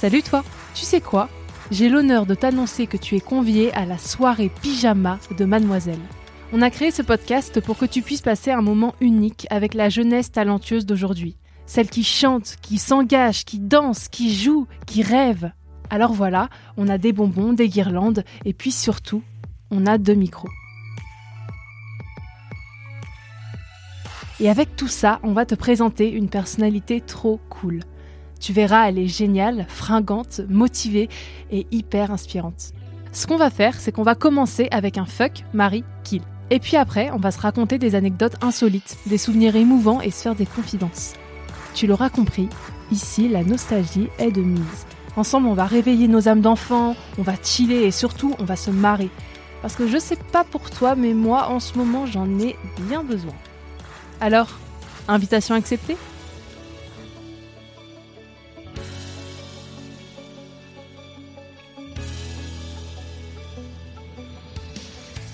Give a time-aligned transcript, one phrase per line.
[0.00, 0.44] Salut toi
[0.76, 1.28] Tu sais quoi?
[1.72, 5.98] J'ai l'honneur de t'annoncer que tu es convié à la soirée pyjama de Mademoiselle.
[6.52, 9.88] On a créé ce podcast pour que tu puisses passer un moment unique avec la
[9.88, 11.36] jeunesse talentueuse d'aujourd'hui.
[11.66, 15.50] Celle qui chante, qui s'engage, qui danse, qui joue, qui rêve.
[15.90, 19.24] Alors voilà, on a des bonbons, des guirlandes et puis surtout,
[19.72, 20.48] on a deux micros.
[24.38, 27.80] Et avec tout ça, on va te présenter une personnalité trop cool.
[28.40, 31.08] Tu verras, elle est géniale, fringante, motivée
[31.50, 32.72] et hyper inspirante.
[33.12, 36.22] Ce qu'on va faire, c'est qu'on va commencer avec un fuck, Marie, kill.
[36.50, 40.22] Et puis après, on va se raconter des anecdotes insolites, des souvenirs émouvants et se
[40.22, 41.14] faire des confidences.
[41.74, 42.48] Tu l'auras compris,
[42.90, 44.86] ici, la nostalgie est de mise.
[45.16, 48.70] Ensemble, on va réveiller nos âmes d'enfants, on va chiller et surtout, on va se
[48.70, 49.10] marrer.
[49.62, 52.56] Parce que je sais pas pour toi, mais moi, en ce moment, j'en ai
[52.88, 53.34] bien besoin.
[54.20, 54.48] Alors,
[55.08, 55.96] invitation acceptée?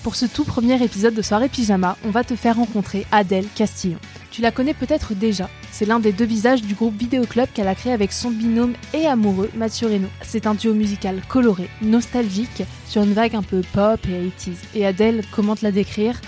[0.05, 3.97] Pour ce tout premier épisode de Soirée Pyjama, on va te faire rencontrer Adèle Castillon.
[4.29, 5.49] Tu la connais peut-être déjà.
[5.71, 9.07] C'est l'un des deux visages du groupe Vidéoclub qu'elle a créé avec son binôme et
[9.07, 10.11] amoureux Mathieu Reynaud.
[10.21, 14.57] C'est un duo musical coloré, nostalgique, sur une vague un peu pop et 80s.
[14.75, 16.21] Et Adèle, comment te la décrire?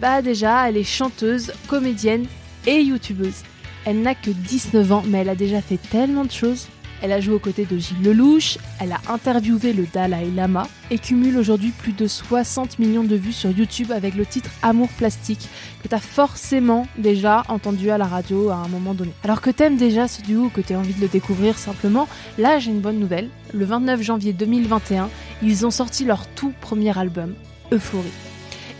[0.00, 2.26] Bah déjà, elle est chanteuse, comédienne
[2.64, 3.42] et youtubeuse.
[3.86, 6.68] Elle n'a que 19 ans, mais elle a déjà fait tellement de choses.
[7.06, 10.98] Elle a joué aux côtés de Gilles Lelouch, elle a interviewé le Dalai Lama et
[10.98, 15.48] cumule aujourd'hui plus de 60 millions de vues sur YouTube avec le titre Amour plastique
[15.84, 19.12] que t'as forcément déjà entendu à la radio à un moment donné.
[19.22, 22.08] Alors que t'aimes déjà ce duo, que t'as envie de le découvrir simplement,
[22.38, 23.30] là j'ai une bonne nouvelle.
[23.54, 25.08] Le 29 janvier 2021,
[25.44, 27.34] ils ont sorti leur tout premier album,
[27.70, 28.10] Euphorie.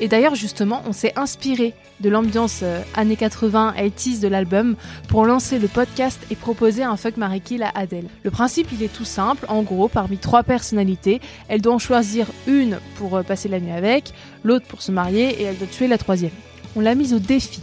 [0.00, 4.76] Et d'ailleurs, justement, on s'est inspiré de l'ambiance euh, années 80, 80s de l'album
[5.08, 8.06] pour lancer le podcast et proposer un fuck Marie à Adèle.
[8.22, 9.46] Le principe, il est tout simple.
[9.48, 13.72] En gros, parmi trois personnalités, elle doit en choisir une pour euh, passer la nuit
[13.72, 14.12] avec,
[14.44, 16.32] l'autre pour se marier et elle doit tuer la troisième.
[16.76, 17.60] On l'a mise au défi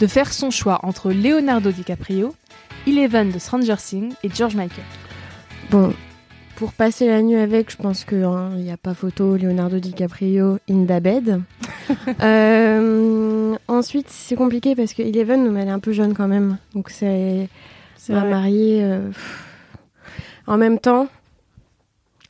[0.00, 2.34] de faire son choix entre Leonardo DiCaprio,
[2.86, 4.84] Eleven de Stranger Things et George Michael.
[5.70, 5.94] Bon,
[6.56, 8.18] pour passer la nuit avec, je pense qu'il
[8.56, 11.40] n'y a pas photo Leonardo DiCaprio in the bed.
[12.22, 16.56] Euh, ensuite, c'est compliqué parce que Eleven, elle est un peu jeune quand même.
[16.74, 17.48] Donc, c'est
[18.08, 18.30] vrai.
[18.30, 18.80] mariée.
[18.82, 19.10] euh.
[20.46, 21.08] En même temps,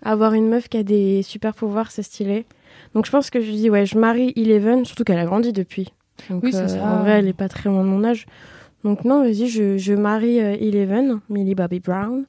[0.03, 2.44] avoir une meuf qui a des super pouvoirs, c'est stylé.
[2.94, 5.93] Donc, je pense que je dis, ouais, je marie Eleven, surtout qu'elle a grandi depuis.
[6.31, 6.83] Donc, Oui, euh, ça.
[6.83, 8.27] En vrai, elle est pas très loin de mon âge.
[8.84, 12.25] Donc, non, vas-y, je, je marie euh, Eleven, Millie Bobby Brown.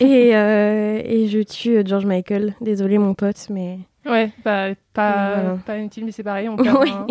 [0.00, 2.54] et, euh, et je tue euh, George Michael.
[2.60, 3.78] Désolé, mon pote, mais.
[4.06, 5.58] Ouais, bah, pas, Voilà.
[5.66, 6.48] pas inutile, mais c'est pareil.
[6.48, 6.90] On perd Oui.
[6.90, 7.06] un,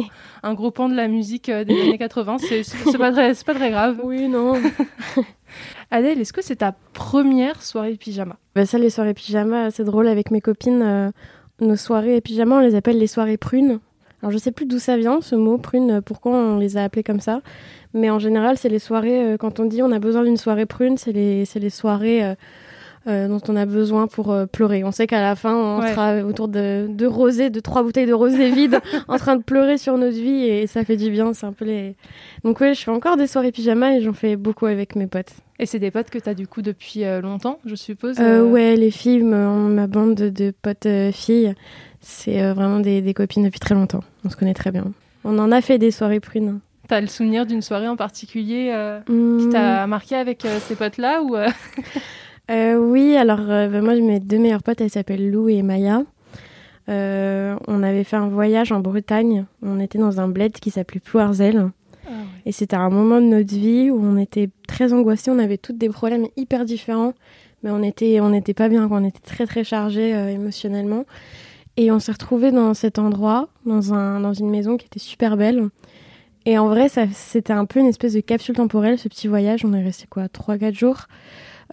[0.49, 2.37] un gros pan de la musique des années 80.
[2.39, 3.99] C'est c'est pas, très- c'est pas très grave.
[4.03, 4.53] Oui, non.
[5.91, 8.37] Adèle, est-ce que c'est ta première soirée pyjama?
[8.55, 10.81] Bah ça, les soirées pyjama, c'est drôle avec mes copines.
[10.81, 11.11] euh,
[11.59, 13.79] nos soirées pyjama, on les appelle les soirées prunes.
[14.21, 17.03] Alors je sais plus d'où ça vient, ce mot prune, pourquoi on les a appelées
[17.03, 17.41] comme ça.
[17.93, 20.65] Mais en général, c'est les soirées, euh, quand on dit on a besoin d'une soirée
[20.65, 22.35] prune, c'est les, les soirées euh,
[23.07, 24.83] euh, dont on a besoin pour euh, pleurer.
[24.83, 25.91] On sait qu'à la fin, on Ouais.
[25.93, 29.77] sera autour de, de rosé, de trois bouteilles de rosé vides, en train de pleurer
[29.77, 31.31] sur notre vie et ça fait du bien.
[31.33, 31.95] C'est un peu les.
[32.43, 35.31] Donc ouais, je fais encore des soirées pyjama et j'en fais beaucoup avec mes potes.
[35.59, 38.91] Et c'est des potes que t'as du coup depuis euh, longtemps, je suppose ouais, les
[38.91, 41.53] filles, ma bande de, de potes filles,
[42.01, 44.01] c'est vraiment des, des copines depuis très longtemps.
[44.25, 44.83] On se connaît très bien.
[45.23, 46.59] On en a fait des soirées prunes.
[46.87, 51.21] T'as le souvenir d'une soirée en particulier euh, qui t'a marqué avec euh, ces potes-là
[51.21, 56.03] ou euh, oui, alors bah, moi, mes deux meilleures potes, elles s'appellent Lou et Maya.
[56.87, 59.45] On avait fait un voyage en Bretagne.
[59.61, 61.69] On était dans un bled qui s'appelait Plouarzel.
[62.45, 65.29] Et c'était un moment de notre vie où on était très angoissés.
[65.29, 67.13] On avait toutes des problèmes hyper différents.
[67.63, 68.87] Mais on était, on n'était pas bien.
[68.89, 71.03] On était très, très chargés émotionnellement.
[71.75, 75.35] Et on s'est retrouvés dans cet endroit, dans, un, dans une maison qui était super
[75.35, 75.69] belle.
[76.49, 79.65] Et en vrai, c'était un peu une espèce de capsule temporelle, ce petit voyage.
[79.65, 81.07] On est resté quoi, 3-4 jours.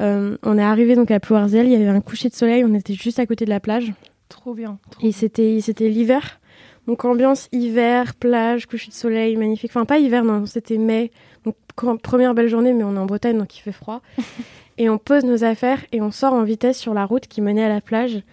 [0.01, 2.75] Euh, on est arrivé donc à Plouarzel, il y avait un coucher de soleil, on
[2.75, 3.93] était juste à côté de la plage.
[4.29, 4.79] Trop bien.
[5.01, 6.41] et c'était l'hiver.
[6.89, 9.71] Donc ambiance hiver, plage, coucher de soleil, magnifique.
[9.71, 11.13] Enfin pas hiver non, c'était mai.
[11.45, 11.55] Donc
[12.03, 14.03] première belle journée, mais on est en Bretagne donc il fait froid.
[14.79, 17.65] et on pose nos affaires et on sort en vitesse sur la route qui menait
[17.65, 18.25] à la plage.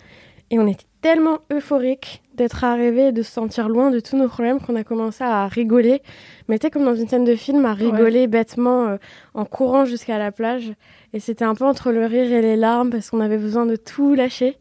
[0.49, 4.27] Et on était tellement euphorique d'être arrivé et de se sentir loin de tous nos
[4.27, 6.01] problèmes qu'on a commencé à rigoler.
[6.47, 8.97] Mais tu comme dans une scène de film, à rigoler bêtement euh,
[9.33, 10.73] en courant jusqu'à la plage.
[11.13, 13.75] Et c'était un peu entre le rire et les larmes parce qu'on avait besoin de
[13.75, 14.57] tout lâcher.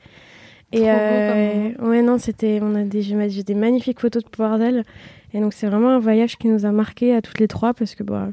[0.72, 4.84] Et euh, ouais, non, c'était, on a des, j'ai des magnifiques photos de Bordel.
[5.32, 7.94] Et donc c'est vraiment un voyage qui nous a marqué à toutes les trois parce
[7.94, 8.28] que bah,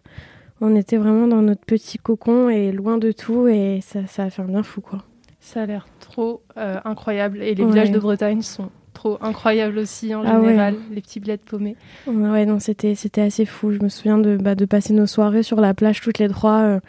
[0.60, 4.30] on était vraiment dans notre petit cocon et loin de tout et ça, ça a
[4.30, 5.04] fait un bien fou quoi.
[5.40, 10.14] Ça a l'air trop euh, incroyable et les villages de Bretagne sont trop incroyables aussi
[10.14, 11.76] en ah général, les petits bleds paumés.
[12.08, 13.72] Ouais, non, c'était c'était assez fou.
[13.72, 16.60] Je me souviens de, bah, de passer nos soirées sur la plage toutes les trois.
[16.60, 16.80] Euh,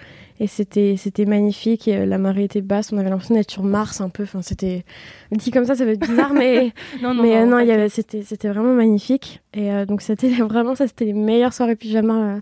[0.41, 2.93] et c'était c'était magnifique et, euh, la marée était basse.
[2.93, 4.23] On avait l'impression d'être sur Mars un peu.
[4.23, 4.85] Enfin c'était
[5.33, 6.73] dit comme ça ça va être bizarre mais
[7.03, 9.41] non non, mais euh, non, il y avait c'était c'était vraiment magnifique.
[9.55, 12.41] Et euh, donc c'était vraiment ça c'était les meilleures soirées pyjama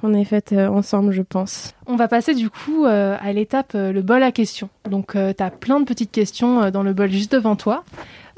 [0.00, 1.74] qu'on ait faites ensemble je pense.
[1.86, 4.68] On va passer du coup à l'étape le bol à questions.
[4.90, 7.82] Donc tu as plein de petites questions dans le bol juste devant toi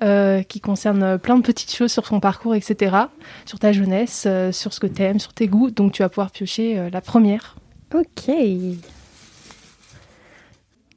[0.00, 2.96] qui concernent plein de petites choses sur ton parcours, etc.,
[3.44, 5.70] sur ta jeunesse, sur ce que tu aimes, sur tes goûts.
[5.70, 7.56] Donc tu vas pouvoir piocher la première.
[7.94, 8.30] Ok.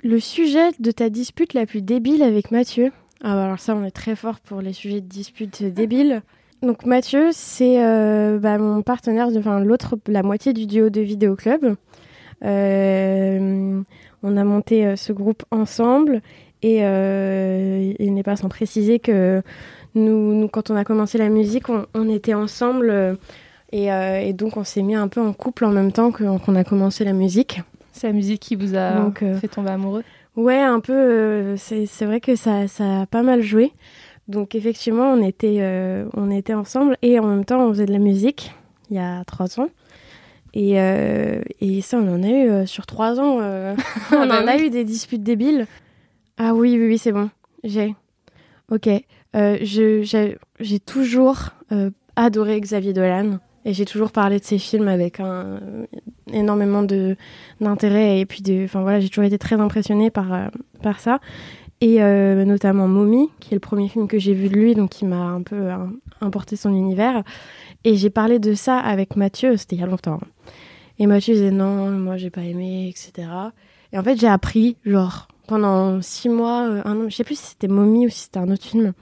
[0.04, 2.92] Le sujet de ta dispute la plus débile avec Mathieu.
[3.24, 6.24] Ah bah alors ça, on est très fort pour les sujets de dispute débiles.
[6.64, 11.36] Donc Mathieu, c'est euh, bah, mon partenaire, enfin l'autre, la moitié du duo de Vidéo
[11.36, 11.76] Club.
[12.44, 13.82] Euh,
[14.24, 16.22] on a monté euh, ce groupe ensemble
[16.62, 16.78] et
[18.00, 19.42] il n'est pas sans préciser que
[19.96, 23.18] nous, quand on a commencé la musique, on était ensemble
[23.74, 26.64] euh, et, donc, on s'est mis un peu en couple en même temps qu'on a
[26.64, 27.62] commencé la musique.
[27.92, 30.04] C'est la musique qui vous a euh, fait tomber amoureux
[30.36, 30.94] Ouais, un peu.
[30.94, 33.72] Euh, c'est vrai que ça, ça a pas mal joué.
[34.28, 35.62] Donc, effectivement, on était,
[36.14, 38.54] on était ensemble et en même temps, on faisait de la musique
[38.90, 39.70] il y a trois ans.
[40.54, 40.74] Et,
[41.62, 43.40] et ça, on en a eu sur trois ans.
[44.12, 45.68] on en a eu des disputes débiles.
[46.44, 47.30] Ah oui, oui, oui, c'est bon.
[47.64, 47.94] J'ai.
[48.72, 48.90] Ok.
[49.62, 51.50] J'ai toujours
[52.16, 53.38] adoré Xavier Dolan.
[53.64, 55.60] Et j'ai toujours parlé de ces films avec un,
[56.34, 57.16] énormément de
[57.60, 60.48] d'intérêt et puis de, enfin voilà, j'ai toujours été très impressionnée par euh,
[60.82, 61.20] par ça
[61.80, 64.90] et euh, notamment Mommy, qui est le premier film que j'ai vu de lui, donc
[64.90, 65.78] qui m'a un peu euh,
[66.22, 67.24] importé son univers.
[67.84, 70.20] Et j'ai parlé de ça avec Mathieu, c'était il y a longtemps.
[70.98, 73.28] Et Mathieu disait non, moi j'ai pas aimé, etc.
[73.94, 77.48] Et en fait j'ai appris, genre pendant six mois, un an, je sais plus si
[77.48, 78.94] c'était Mommy ou si c'était un autre film.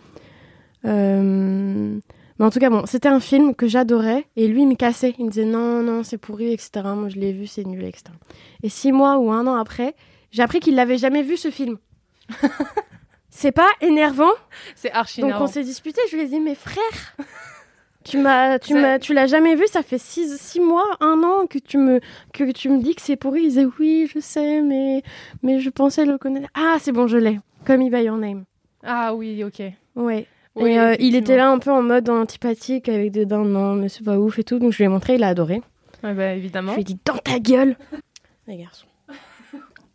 [0.84, 2.00] Euh,
[2.40, 5.14] mais en tout cas, bon, c'était un film que j'adorais et lui, il me cassait.
[5.20, 6.72] Il me disait non, non, c'est pourri, etc.
[6.96, 8.06] Moi, je l'ai vu, c'est nul, etc.
[8.64, 9.94] Et six mois ou un an après,
[10.32, 11.78] j'ai appris qu'il l'avait jamais vu ce film.
[13.30, 14.34] c'est pas énervant
[14.74, 16.02] C'est archi Donc on s'est disputé.
[16.10, 17.16] Je lui ai dit, mais frère,
[18.10, 19.66] tu m'as, tu m'as, tu l'as jamais vu.
[19.68, 22.00] Ça fait six, six mois, un an que tu me,
[22.34, 23.42] que tu me dis que c'est pourri.
[23.44, 25.04] Il disait oui, je sais, mais,
[25.44, 26.50] mais je pensais le connaître.
[26.54, 27.40] Ah, c'est bon, je l'ai.
[27.66, 28.46] Comme by Your Name.
[28.84, 29.62] Ah oui, ok.
[29.96, 30.26] Ouais
[30.58, 33.90] et euh, il était là un peu en mode antipathique avec des dents, non, mais
[33.90, 34.60] c'est pas ouf et tout.
[34.60, 35.62] Donc je lui ai montré, il a adoré.
[36.04, 36.72] Ouais, bah évidemment.
[36.72, 37.76] Je lui ai dit, dans ta gueule
[38.48, 38.88] Les garçons.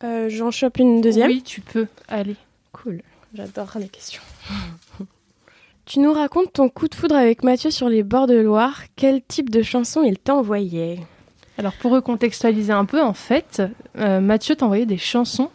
[0.03, 1.87] Euh, J'en chope une deuxième Oui, tu peux.
[2.09, 2.37] Allez.
[2.73, 3.01] Cool.
[3.33, 4.23] J'adore les questions.
[5.87, 8.83] tu nous racontes ton coup de foudre avec Mathieu sur les bords de Loire.
[8.97, 10.99] Quel type de chanson il t'a envoyé
[11.59, 13.63] Alors pour recontextualiser un peu, en fait,
[13.99, 15.51] euh, Mathieu t'a envoyé des chansons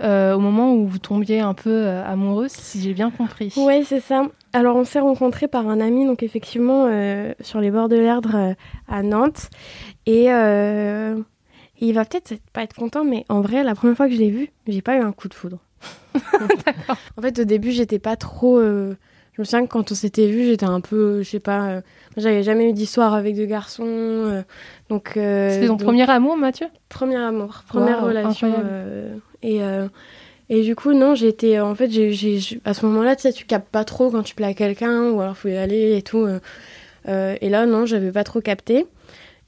[0.00, 3.52] euh, au moment où vous tombiez un peu euh, amoureuse, si j'ai bien compris.
[3.56, 4.22] Oui, c'est ça.
[4.54, 6.88] Alors, on s'est rencontrés par un ami, donc effectivement,
[7.40, 8.54] sur les bords de l'Erdre
[8.88, 9.50] à Nantes.
[10.06, 10.28] Et
[11.80, 14.30] il va peut-être pas être content, mais en vrai, la première fois que je l'ai
[14.30, 15.58] vu, j'ai pas eu un coup de foudre.
[16.14, 18.58] en fait, au début, j'étais pas trop.
[19.38, 21.80] Je me souviens que quand on s'était vu, j'étais un peu, je sais pas,
[22.16, 24.44] j'avais jamais eu d'histoire avec deux garçons,
[24.90, 25.12] donc.
[25.14, 26.66] C'était ton premier amour, Mathieu?
[26.88, 28.52] Premier amour, première relation.
[29.42, 29.88] Et, euh,
[30.48, 31.60] et du coup, non, j'étais.
[31.60, 34.46] En fait, j'ai, à ce moment-là, tu sais, tu captes pas trop quand tu plais
[34.46, 36.24] à quelqu'un, ou alors faut y aller et tout.
[36.24, 36.40] Euh,
[37.08, 38.86] euh, et là, non, j'avais pas trop capté.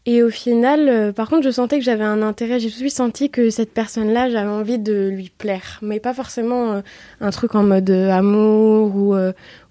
[0.06, 2.58] Et au final, par contre, je sentais que j'avais un intérêt.
[2.58, 5.78] J'ai tout de suite senti que cette personne-là, j'avais envie de lui plaire.
[5.82, 6.82] Mais pas forcément
[7.20, 9.14] un truc en mode amour ou,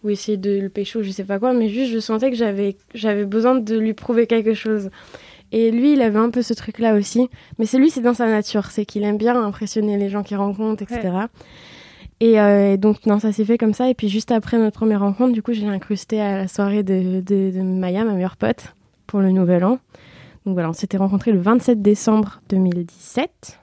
[0.03, 1.53] ou essayer de le pécho, je sais pas quoi.
[1.53, 4.91] Mais juste, je sentais que j'avais, j'avais besoin de lui prouver quelque chose.
[5.51, 7.29] Et lui, il avait un peu ce truc-là aussi.
[7.57, 8.67] Mais c'est lui, c'est dans sa nature.
[8.71, 11.09] C'est qu'il aime bien impressionner les gens qu'il rencontre, etc.
[12.21, 13.89] Euh, et, donc, non, ça s'est fait comme ça.
[13.89, 17.21] Et puis, juste après notre première rencontre, du coup, j'ai incrusté à la soirée de,
[17.21, 18.73] de, Maya, ma meilleure pote.
[19.07, 19.79] pour le Nouvel An.
[20.45, 23.59] Donc voilà, on s'était rencontrés le 27 décembre 2017.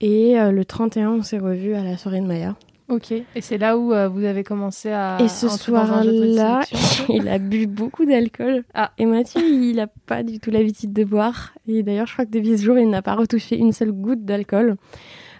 [0.00, 2.54] Et le 31, on s'est revus à la soirée de Maya.
[2.88, 5.18] Ok, et c'est là où vous avez commencé à.
[5.20, 6.60] Et ce soir-là,
[7.08, 8.62] il a bu beaucoup d'alcool.
[8.74, 8.92] Ah.
[8.96, 11.52] Et Mathieu, il n'a pas du tout l'habitude de boire.
[11.66, 14.24] Et d'ailleurs, je crois que depuis ce jour, il n'a pas retouché une seule goutte
[14.24, 14.76] d'alcool.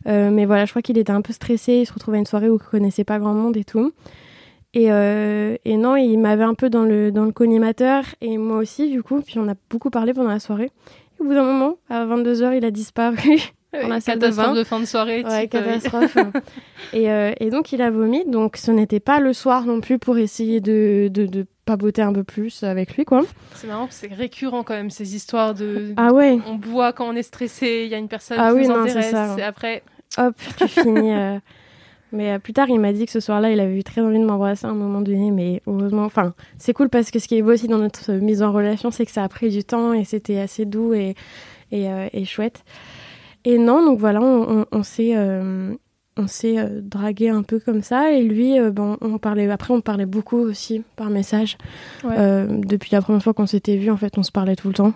[0.07, 1.75] Euh, mais voilà, je crois qu'il était un peu stressé.
[1.75, 3.93] Il se retrouvait à une soirée où il connaissait pas grand monde et tout.
[4.75, 8.59] Et, euh, et non, il m'avait un peu dans le, dans le collimateur et moi
[8.59, 9.23] aussi, du coup.
[9.23, 10.71] Puis on a beaucoup parlé pendant la soirée.
[11.19, 13.41] Et au bout d'un moment, à 22h, il a disparu.
[13.73, 14.55] dans la salle de, bain.
[14.55, 15.25] de fin de soirée.
[15.25, 16.17] Ouais, euh, catastrophe.
[16.93, 18.25] et, euh, et, donc il a vomi.
[18.27, 22.13] Donc ce n'était pas le soir non plus pour essayer de, de, de papoter un
[22.13, 23.23] peu plus avec lui, quoi.
[23.55, 25.93] C'est marrant, c'est récurrent quand même ces histoires de.
[25.97, 26.39] Ah ouais.
[26.47, 27.83] On boit quand on est stressé.
[27.85, 29.11] Il y a une personne ah qui oui, nous non, intéresse.
[29.11, 29.83] Ça, et après.
[30.17, 31.13] Hop, tu finis.
[31.13, 31.39] Euh...
[32.13, 34.19] Mais euh, plus tard, il m'a dit que ce soir-là, il avait eu très envie
[34.19, 35.31] de m'embrasser à un moment donné.
[35.31, 38.43] Mais heureusement, enfin, c'est cool parce que ce qui est beau aussi dans notre mise
[38.43, 41.15] en relation, c'est que ça a pris du temps et c'était assez doux et,
[41.71, 42.65] et, euh, et chouette.
[43.45, 45.75] Et non, donc voilà, on, on, on s'est euh,
[46.19, 48.13] on s'est euh, dragué un peu comme ça.
[48.13, 49.49] Et lui, euh, bon, on parlait.
[49.49, 51.57] Après, on parlait beaucoup aussi par message.
[52.05, 52.15] Ouais.
[52.19, 54.75] Euh, depuis la première fois qu'on s'était vu, en fait, on se parlait tout le
[54.75, 54.93] temps.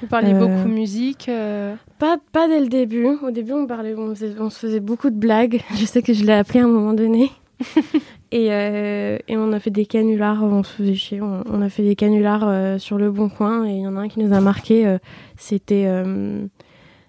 [0.00, 1.28] Vous parliez Euh, beaucoup musique.
[1.28, 3.06] euh, Pas, pas dès le début.
[3.22, 5.62] Au début, on parlait, on, faisait- on se faisait beaucoup de blagues.
[5.76, 7.30] Je sais que je l'ai appelé à un moment donné.
[8.32, 10.42] et, euh, et on a fait des canulars.
[10.42, 11.20] On se faisait chier.
[11.22, 13.64] On, on a fait des canulars euh, sur le bon coin.
[13.66, 14.86] Et il y en a un qui nous a marqué.
[14.86, 14.98] euh,
[15.36, 16.44] C'était, euh,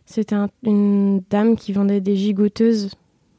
[0.06, 2.92] c'était un- une dame qui vendait des gigoteuses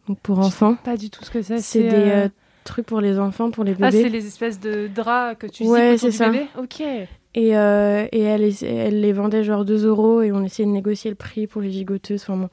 [0.09, 0.77] donc pour enfants.
[0.85, 1.59] Pas du tout ce que c'est.
[1.59, 2.29] C'est des euh, euh,
[2.65, 4.11] trucs pour les enfants, pour les Ah, c'est bébés.
[4.11, 6.29] les espèces de draps que tu Ouais, zippes autour c'est ça.
[6.29, 6.47] bébé?
[6.59, 6.83] Ok.
[7.39, 11.17] Et, euh, et elle, les vendait genre 2 euros et on essayait de négocier le
[11.17, 12.23] prix pour les gigoteuses.
[12.23, 12.49] Enfin bon,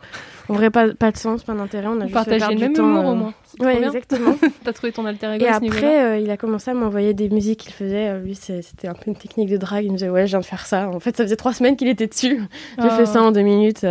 [0.49, 1.87] en vrai, pas, pas de sens, pas d'intérêt.
[1.87, 3.33] On a Vous juste perdre le même humour euh, au moins.
[3.61, 3.87] Ouais, bien.
[3.87, 4.35] exactement.
[4.65, 7.59] T'as trouvé ton alter ego et après, euh, il a commencé à m'envoyer des musiques
[7.61, 8.19] qu'il faisait.
[8.19, 9.85] Lui, c'était un peu une technique de drague.
[9.85, 10.89] Il me disait, ouais, je viens de faire ça.
[10.89, 12.41] En fait, ça faisait trois semaines qu'il était dessus.
[12.77, 13.85] J'ai Ah, fait ça en deux minutes.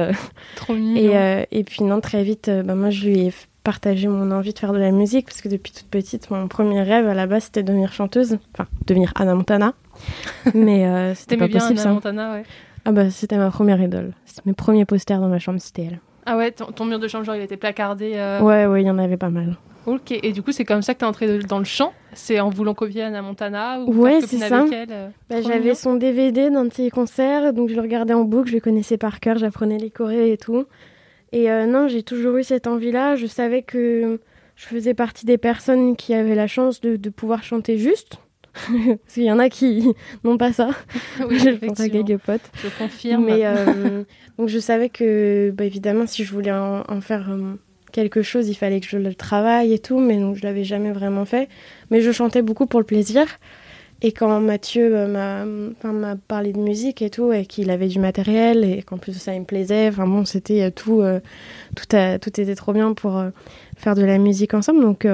[0.56, 1.00] Trop mignon.
[1.00, 3.32] Et, et puis non, très vite, bah, moi, je lui ai
[3.64, 6.82] partagé mon envie de faire de la musique parce que depuis toute petite, mon premier
[6.82, 8.36] rêve à la base, c'était de devenir chanteuse.
[8.52, 9.72] Enfin, devenir Anna Montana.
[10.54, 11.92] Mais euh, c'était pas bien possible, Anna ça.
[11.94, 12.42] Montana, ouais.
[12.84, 14.12] Ah bah, c'était ma première idole.
[14.24, 16.00] C'était mes premiers posters dans ma chambre, c'était elle.
[16.26, 18.12] Ah ouais, ton, ton mur de chambre, genre, il était placardé.
[18.16, 19.56] euh, Ouais, ouais, il y en avait pas mal.
[19.86, 22.38] Ok, et du coup, c'est comme ça que t'es entré de- dans le chant C'est
[22.38, 24.64] en voulant copier Anna Montana ou Ouais, c'est ça.
[24.72, 28.50] euh, Bah, J'avais son DVD d'un de ses concerts, donc je le regardais en boucle,
[28.50, 30.66] je le connaissais par cœur, j'apprenais les chorés et tout.
[31.32, 33.16] Et euh, non, j'ai toujours eu cette envie-là.
[33.16, 34.20] Je savais que
[34.54, 38.18] je faisais partie des personnes qui avaient la chance de, de pouvoir chanter juste.
[38.66, 39.88] Parce qu'il y en a qui
[40.24, 40.70] n'ont pas ça.
[41.28, 42.50] Oui, je pense à quelques potes.
[42.62, 43.24] Je confirme.
[43.24, 44.04] Mais euh,
[44.38, 47.54] donc je savais que, bah, évidemment, si je voulais en, en faire euh,
[47.92, 50.92] quelque chose, il fallait que je le travaille et tout, mais donc je l'avais jamais
[50.92, 51.48] vraiment fait.
[51.90, 53.24] Mais je chantais beaucoup pour le plaisir.
[54.04, 58.64] Et quand Mathieu euh, m'a parlé de musique et tout, et qu'il avait du matériel,
[58.64, 61.20] et qu'en plus ça, il me plaisait, enfin bon, c'était tout, euh,
[61.76, 63.30] tout, a- tout était trop bien pour euh,
[63.76, 64.80] faire de la musique ensemble.
[64.80, 65.06] Donc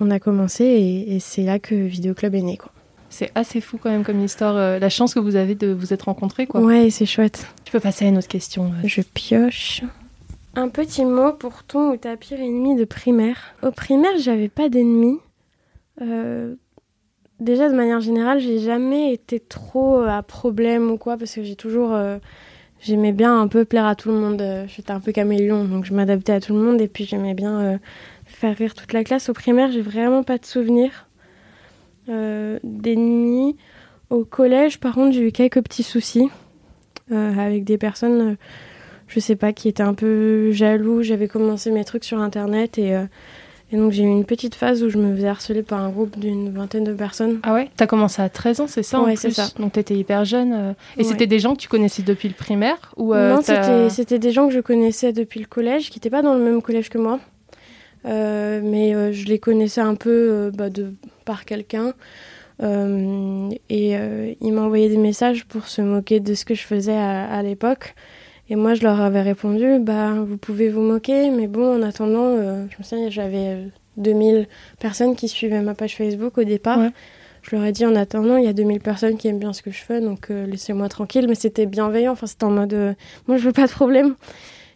[0.00, 2.56] on a commencé, et, et c'est là que Vidéo Club est né.
[2.56, 2.70] Quoi.
[3.08, 4.56] C'est assez fou quand même comme histoire.
[4.56, 6.60] euh, la chance que vous avez de vous être rencontrés, quoi.
[6.60, 7.46] Ouais, c'est chouette.
[7.64, 8.66] Tu peux passer à une autre question.
[8.66, 8.86] euh.
[8.86, 9.82] Je pioche.
[10.54, 13.54] Un petit mot pour ton ou ta pire ennemie de primaire.
[13.62, 15.18] Au primaire, j'avais pas d'ennemis.
[16.02, 16.54] Euh,
[17.40, 21.56] déjà, de manière générale, j'ai jamais été trop à problème ou quoi, parce que j'ai
[21.56, 21.96] toujours.
[22.80, 24.42] J'aimais bien un peu plaire à tout le monde.
[24.68, 26.80] J'étais un peu caméléon, donc je m'adaptais à tout le monde.
[26.80, 27.78] Et puis j'aimais bien
[28.24, 29.28] faire rire toute la classe.
[29.28, 31.05] Au primaire, j'ai vraiment pas de souvenirs
[32.08, 33.56] d'ennemis.
[34.10, 36.28] Au collège, par contre, j'ai eu quelques petits soucis
[37.12, 38.34] euh, avec des personnes, euh,
[39.08, 41.02] je sais pas, qui étaient un peu jaloux.
[41.02, 43.04] J'avais commencé mes trucs sur Internet et, euh,
[43.72, 46.16] et donc j'ai eu une petite phase où je me faisais harceler par un groupe
[46.20, 47.40] d'une vingtaine de personnes.
[47.42, 49.48] Ah ouais T'as commencé à 13 ans, c'est ça Ouais, c'est ça.
[49.58, 50.52] Donc t'étais hyper jeune.
[50.52, 50.72] euh.
[50.96, 51.04] Et Ouais.
[51.04, 54.46] c'était des gens que tu connaissais depuis le primaire ou euh, non, c'était des gens
[54.46, 57.18] que je connaissais depuis le collège, qui n'étaient pas dans le même collège que moi.
[58.06, 60.94] Euh, mais euh, je les connaissais un peu euh, bah, de,
[61.24, 61.92] par quelqu'un.
[62.62, 66.96] Euh, et euh, ils m'envoyaient des messages pour se moquer de ce que je faisais
[66.96, 67.94] à, à l'époque.
[68.48, 72.26] Et moi, je leur avais répondu, bah, vous pouvez vous moquer, mais bon, en attendant,
[72.26, 74.46] euh, je me souviens, j'avais euh, 2000
[74.78, 76.78] personnes qui suivaient ma page Facebook au départ.
[76.78, 76.90] Ouais.
[77.42, 79.62] Je leur ai dit, en attendant, il y a 2000 personnes qui aiment bien ce
[79.62, 81.26] que je fais, donc laissez-moi tranquille.
[81.28, 82.96] Mais c'était bienveillant, enfin, c'était en mode,
[83.28, 84.16] moi, je veux pas de problème.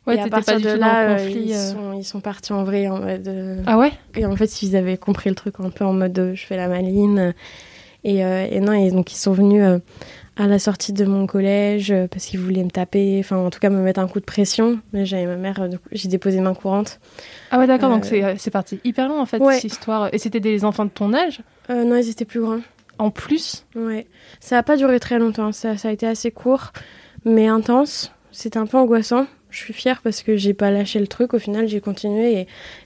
[0.07, 1.43] Ouais, et à partir pas de là, euh, conflit.
[1.49, 1.73] ils, euh.
[1.73, 3.29] sont, ils sont partis en vrai, en mode...
[3.29, 3.93] euh, Ah ouais?
[4.17, 6.69] et en fait, ils avaient compris le truc un peu en mode je fais la
[6.69, 7.35] maline.
[8.03, 9.63] Et, et non, et donc ils sont venus
[10.39, 13.69] à la sortie de mon collège parce qu'ils voulaient me taper, enfin en tout cas
[13.69, 14.79] me mettre un coup de pression.
[14.95, 16.99] Mais j'avais ma mère, j'ai déposé main courante.
[17.51, 19.57] Ah ouais, d'accord, donc Euh, c'est c'est parti hyper loin en fait, ouais.
[19.57, 20.09] cette histoire.
[20.15, 21.43] Et c'était des enfants de ton âge?
[21.69, 22.61] Euh, non, ils étaient plus grands.
[22.99, 23.67] en plus?
[23.77, 24.07] Ouais.
[24.41, 25.53] Ça n'a pas duré très longtemps.
[25.53, 26.73] Ça, ça a été assez court,
[27.27, 28.13] mais intense.
[28.33, 29.27] C'était un peu angoissant.
[29.51, 31.35] Je suis fière parce que j'ai pas lâché le truc.
[31.35, 32.41] Au final, j'ai continué et,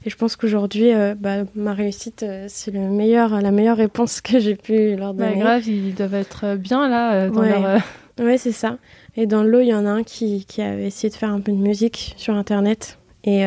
[0.05, 4.21] et, je pense qu'aujourd'hui, euh, bah, ma réussite, euh, c'est le meilleur, la meilleure réponse
[4.21, 5.37] que j'ai pu leur donner.
[5.37, 7.51] Bah, grave, ils doivent être bien là euh, dans ouais.
[7.51, 7.81] leur.
[8.21, 8.79] Ouais, c'est ça.
[9.17, 11.31] Et dans le lot, il y en a un qui, qui, avait essayé de faire
[11.31, 13.45] un peu de musique sur Internet et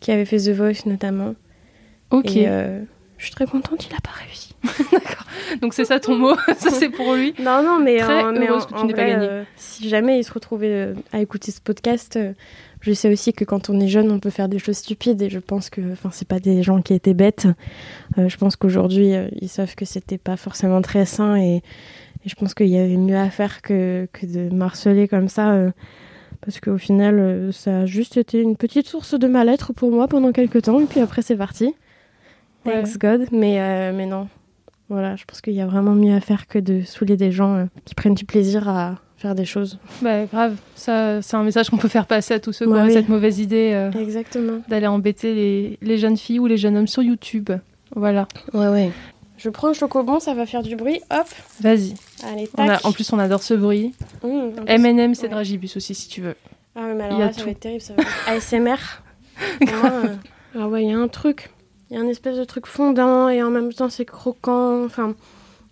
[0.00, 1.34] qui avait fait The Voice notamment.
[2.10, 2.36] Ok.
[2.36, 2.46] Et,
[3.18, 4.54] je suis très contente, il n'a pas réussi.
[4.92, 5.26] D'accord.
[5.62, 7.34] Donc c'est ça ton mot, ça c'est pour lui.
[7.38, 9.26] Non, non, mais, Très en, mais en, que tu en pas gagné.
[9.28, 12.32] euh, si jamais il se retrouvait euh, à écouter ce podcast, euh,
[12.80, 15.30] je sais aussi que quand on est jeune, on peut faire des choses stupides et
[15.30, 17.48] je pense que, enfin, c'est pas des gens qui étaient bêtes.
[18.16, 22.54] Je pense qu'aujourd'hui, ils savent que c'était pas forcément très sain et, et je pense
[22.54, 25.58] qu'il y avait mieux à faire que, que de marceler comme ça.
[26.42, 30.30] parce qu'au final, ça a juste été une petite source de mal-être pour moi pendant
[30.30, 31.74] quelques temps et puis après, c'est parti.
[32.72, 33.26] Thanks God.
[33.32, 34.28] Mais, euh, mais non.
[34.88, 37.54] Voilà, je pense qu'il y a vraiment mieux à faire que de saouler des gens
[37.56, 39.78] euh, qui prennent du plaisir à faire des choses.
[40.02, 42.82] Bah grave, ça c'est un message qu'on peut faire passer à tous ceux qui Bah
[42.82, 42.92] ont oui.
[42.92, 44.60] cette mauvaise idée euh, Exactement.
[44.68, 47.50] d'aller embêter les, les jeunes filles ou les jeunes hommes sur YouTube.
[47.96, 48.92] Voilà, Ouais, ouais.
[49.38, 51.00] Je prends un chocobon, ça va faire du bruit.
[51.10, 51.26] Hop,
[51.60, 51.94] vas-y.
[52.24, 52.84] allez, On tac.
[52.84, 53.92] a- en plus on adore ce bruit.
[54.22, 54.28] Mmh,
[54.68, 55.28] M&M c'est ouais.
[55.30, 56.36] Dragibus aussi si tu veux.
[56.76, 57.46] Ah mais alors là, ça tout.
[57.46, 57.80] va être terrible.
[57.80, 58.76] Ça va être ASMR.
[59.60, 59.92] Moi,
[60.58, 61.50] Ah ouais, il y a un truc.
[61.90, 64.84] Il y a un espèce de truc fondant et en même temps, c'est croquant.
[64.84, 65.14] Enfin,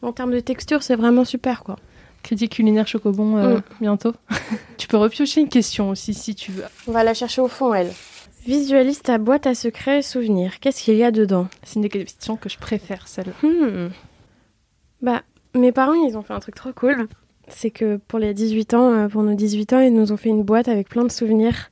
[0.03, 1.77] en termes de texture, c'est vraiment super, quoi.
[2.23, 3.63] Critique culinaire Chocobon euh, Mm.
[3.81, 4.13] bientôt.
[4.79, 6.65] tu peux repiocher une question aussi si tu veux.
[6.87, 7.93] On va la chercher au fond, elle.
[8.47, 10.61] Visualise ta boîte à secrets et souvenirs.
[10.61, 11.49] Qu'est-ce qu'il y a dedans?
[11.63, 13.33] C'est une des questions que je préfère celle.
[13.43, 13.89] Hmm.
[15.03, 15.23] Bah,
[15.55, 17.09] mes parents, ils ont fait un truc trop cool.
[17.49, 20.29] C'est que pour les 18 ans, euh, pour nos 18 ans, ils nous ont fait
[20.31, 21.71] une boîte avec plein de souvenirs.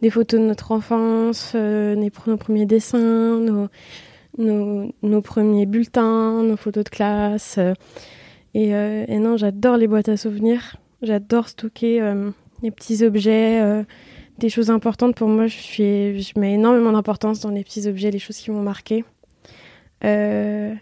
[0.00, 3.40] Des photos de notre enfance, euh, nos premiers dessins,
[4.38, 7.56] nos, premiers bulletins, nos photos de classe.
[7.58, 7.74] euh.
[8.54, 10.76] et, euh, et non, j'adore les boîtes à souvenirs.
[11.02, 12.00] J'adore stocker
[12.62, 13.84] des petits objets,
[14.38, 15.14] des choses importantes.
[15.14, 19.04] Pour moi, je, mets énormément d'importance dans les petits objets, les choses qui m'ont marqué.
[20.02, 20.76] Je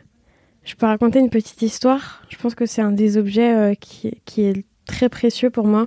[0.79, 2.23] peux raconter une petite histoire.
[2.31, 5.87] Je pense que c'est un des objets qui, est très précieux pour moi.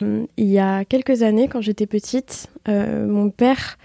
[0.00, 3.78] Il y a quelques années, quand j'étais petite, euh, mon père,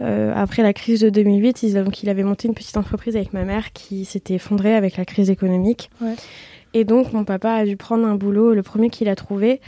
[0.00, 3.32] euh, après la crise de 2008, il, donc, il avait monté une petite entreprise avec
[3.32, 5.90] ma mère qui s'était effondrée avec la crise économique.
[6.00, 6.14] Ouais.
[6.74, 9.60] Et donc, mon papa a dû prendre un boulot, le premier qu'il a trouvé.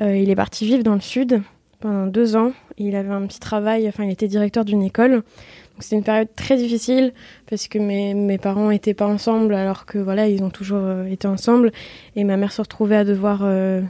[0.00, 1.42] Euh, il est parti vivre dans le sud
[1.80, 2.52] pendant deux ans.
[2.78, 5.10] Il avait un petit travail, enfin, il était directeur d'une école.
[5.10, 7.12] Donc, c'était une période très difficile
[7.50, 11.26] parce que mes, mes parents n'étaient pas ensemble alors que voilà, ils ont toujours été
[11.26, 11.72] ensemble.
[12.14, 13.80] Et ma mère se retrouvait à devoir euh,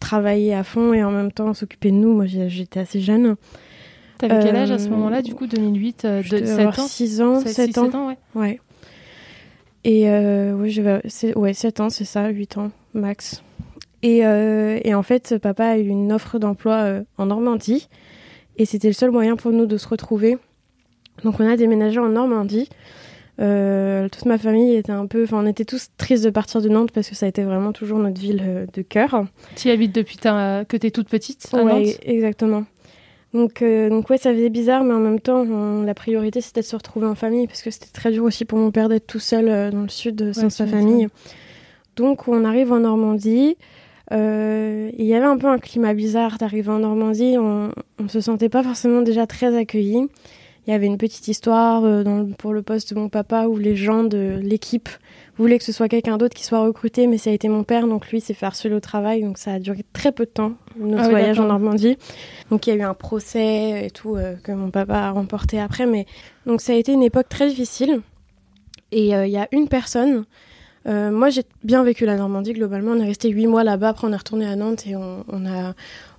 [0.00, 2.14] travailler à fond et en même temps s'occuper de nous.
[2.14, 3.36] Moi, j'étais assez jeune.
[4.18, 6.78] T'avais quel âge à Euh, ce moment-là du coup 2008 euh, de devais 7 avoir
[6.80, 7.84] ans 6 ans, 7, 7 ans.
[7.84, 8.18] 7 ans ouais.
[8.34, 8.60] Ouais.
[9.84, 13.42] Et euh, ouais, je vais- ouais, 7 ans, c'est ça, 8 ans max.
[14.02, 17.88] Et, euh, et en fait, papa a eu une offre d'emploi euh, en Normandie.
[18.56, 20.36] Et c'était le seul moyen pour nous de se retrouver.
[21.24, 22.68] Donc on a déménagé en Normandie.
[23.40, 25.22] Euh, toute ma famille était un peu...
[25.22, 27.72] Enfin, on était tous tristes de partir de Nantes parce que ça a été vraiment
[27.72, 29.24] toujours notre ville euh, de cœur.
[29.54, 32.64] Tu y habites depuis ta- que t'es toute petite à Ouais, Nantes exactement.
[33.34, 36.62] Donc, euh, donc ouais, ça faisait bizarre, mais en même temps, on- la priorité c'était
[36.62, 39.06] de se retrouver en famille parce que c'était très dur aussi pour mon père d'être
[39.06, 41.08] tout seul euh, dans le sud sans sa famille.
[41.96, 43.56] Donc on arrive en Normandie.
[44.10, 47.36] Il y avait un peu un climat bizarre d'arriver en Normandie.
[47.38, 50.06] On, on se sentait pas forcément déjà très accueillis.
[50.68, 53.46] Il y avait une petite histoire euh, dans le- pour le poste de mon papa
[53.46, 54.90] où les gens de l'équipe
[55.38, 57.86] voulaient que ce soit quelqu'un d'autre qui soit recruté, mais ça a été mon père,
[57.86, 60.52] donc lui s'est fait harceler au travail, donc ça a duré très peu de temps,
[60.78, 61.44] notre Ah oui, voyage en.
[61.46, 61.96] Normandie.
[62.50, 65.58] Donc il y a eu un procès et tout euh, que mon papa a remporté
[65.58, 66.04] après, mais
[66.44, 68.02] donc ça a été une époque très difficile.
[68.92, 70.24] Et euh, il y a une personne,
[70.86, 74.06] euh, moi j'ai bien vécu la Normandie globalement, on est resté huit mois là-bas, après
[74.06, 75.72] on est retourné à Nantes et on, on a,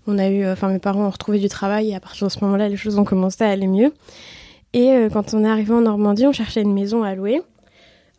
[0.08, 2.44] on a eu, enfin mes parents ont retrouvé du travail et à partir de ce
[2.46, 3.92] moment-là les choses ont commencé à aller mieux.
[4.74, 7.42] Et euh, quand on est arrivé en Normandie, on cherchait une maison à louer.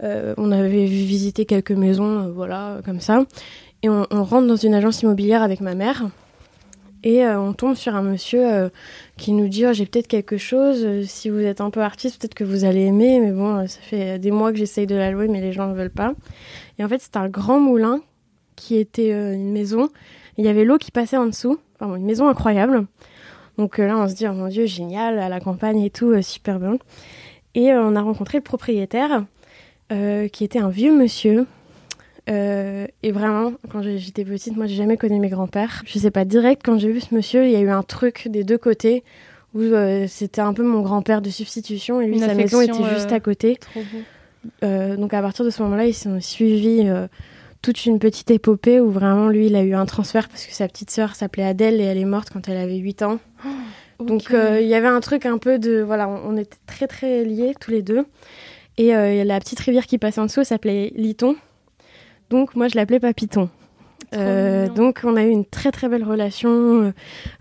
[0.03, 3.25] Euh, on avait visité quelques maisons, euh, voilà, comme ça.
[3.83, 6.09] Et on, rentre dans une agence immobilière avec ma mère.
[7.03, 8.71] Et on tombe sur un monsieur
[9.17, 11.07] qui nous dit oh, j'ai peut-être quelque chose.
[11.07, 13.21] si vous êtes un peu artiste, peut-être que vous allez aimer.
[13.21, 15.75] Mais bon, ça fait des mois que j'essaye de la louer, mais les gens ne
[15.75, 16.13] veulent pas.
[16.79, 18.03] Et en fait, c'est un grand moulin
[18.55, 19.89] qui était une maison.
[20.37, 21.59] Il y avait l'eau qui passait en dessous.
[21.81, 22.87] Enfin, une maison incroyable.
[23.61, 26.59] Donc là, on se dit, oh mon Dieu, génial, à la campagne et tout, super
[26.59, 26.79] bien.
[27.55, 29.25] Et on a rencontré le propriétaire,
[29.89, 31.47] qui était un vieux monsieur,
[32.29, 35.83] euh, et vraiment, quand j'étais petite, moi, j'ai jamais connu mes grands-pères.
[35.87, 38.29] Je sais pas, direct, quand j'ai vu ce monsieur, il y a eu un truc
[38.29, 39.03] des deux côtés
[39.55, 43.11] où euh, c'était un peu mon grand-père de substitution et lui, sa maison était juste
[43.11, 43.59] à euh, côté.
[44.63, 46.89] donc à partir de ce moment-là, ils sont suivis
[47.63, 50.67] toute une petite épopée où vraiment, lui, il a eu un transfert parce que sa
[50.69, 53.19] petite sœur s'appelait Adèle et elle est morte quand elle avait 8 ans.
[53.99, 55.83] Donc il y avait un truc un peu de...
[55.83, 58.07] Voilà, on, était très très liés tous les deux.
[58.79, 58.93] Et
[59.25, 61.37] la petite rivière qui passait en dessous s'appelait Liton.
[62.31, 63.51] Donc moi je l'appelais Papiton.
[64.13, 66.93] Euh, donc on a eu une très très belle relation.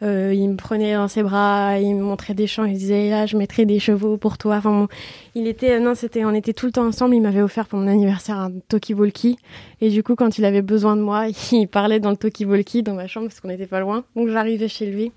[0.03, 3.25] Euh, il me prenait dans ses bras, il me montrait des champs, il disait là
[3.25, 4.58] je mettrai des chevaux pour toi.
[4.58, 4.88] Enfin
[5.36, 7.15] il était non c'était on était tout le temps ensemble.
[7.15, 9.38] Il m'avait offert pour mon anniversaire un talkie-walkie
[9.82, 12.93] et du coup quand il avait besoin de moi, il parlait dans le talkie-walkie dans
[12.93, 14.03] ma chambre parce qu'on n'était pas loin.
[14.15, 15.12] Donc j'arrivais chez lui.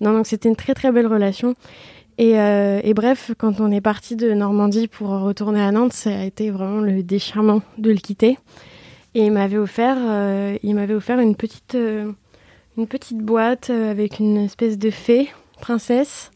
[0.00, 1.54] Non donc c'était une très très belle relation.
[2.18, 6.18] Et, euh, et, bref, quand on est parti de Normandie pour retourner à Nantes, ça
[6.18, 8.38] a été vraiment le déchirement de le quitter.
[9.16, 12.12] Et il m'avait offert, euh, il m'avait offert une petite, euh,
[12.76, 16.30] une petite boîte euh, avec une espèce de fée, princesse.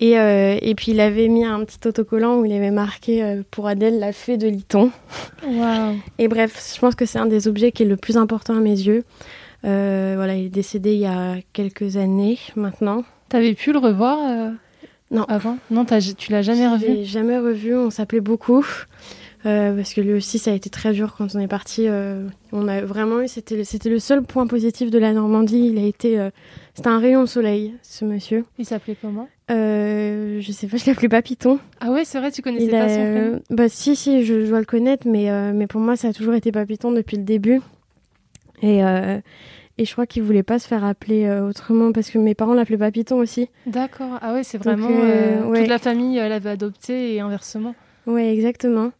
[0.00, 3.98] Et, et puis il avait mis un petit autocollant où il avait marqué pour Adèle
[3.98, 4.90] la fée de Liton.
[5.46, 5.94] Wow.
[6.18, 8.60] Et bref, je pense que c'est un des objets qui est le plus important à
[8.60, 9.04] mes yeux.
[9.62, 13.04] voilà, il est décédé il y a quelques années maintenant.
[13.28, 14.52] T'avais pu le revoir
[15.10, 15.24] Non.
[15.24, 15.58] Avant?
[15.70, 17.04] Non, tu l'as jamais revu?
[17.04, 17.76] Jamais revu.
[17.76, 18.64] On s'appelait beaucoup.
[19.46, 21.86] Euh, parce que lui aussi ça a été très dur quand on est parti.
[21.88, 23.56] Euh, on a vraiment eu c'était
[23.88, 25.70] le seul point positif de la Normandie.
[25.72, 26.30] Il a été euh,
[26.74, 28.44] c'était un rayon de soleil ce monsieur.
[28.58, 29.28] Il s'appelait comment?
[29.48, 31.58] Je sais pas, je l'appelais pas Python.
[31.80, 33.40] Ah ouais c'est vrai tu connaissais pas son prénom?
[33.50, 36.52] Bah si si je, dois le connaître mais mais pour moi ça a toujours été
[36.52, 37.60] Papyton depuis le début
[38.62, 38.80] et
[39.78, 42.76] et je crois qu'il voulait pas se faire appeler autrement parce que mes parents l'appelaient
[42.76, 43.48] Papyton aussi.
[43.66, 44.18] D'accord.
[44.20, 47.74] Ah ouais, c'est vraiment toute la famille l'avait adopté et inversement.
[48.06, 48.92] Ouais, exactement.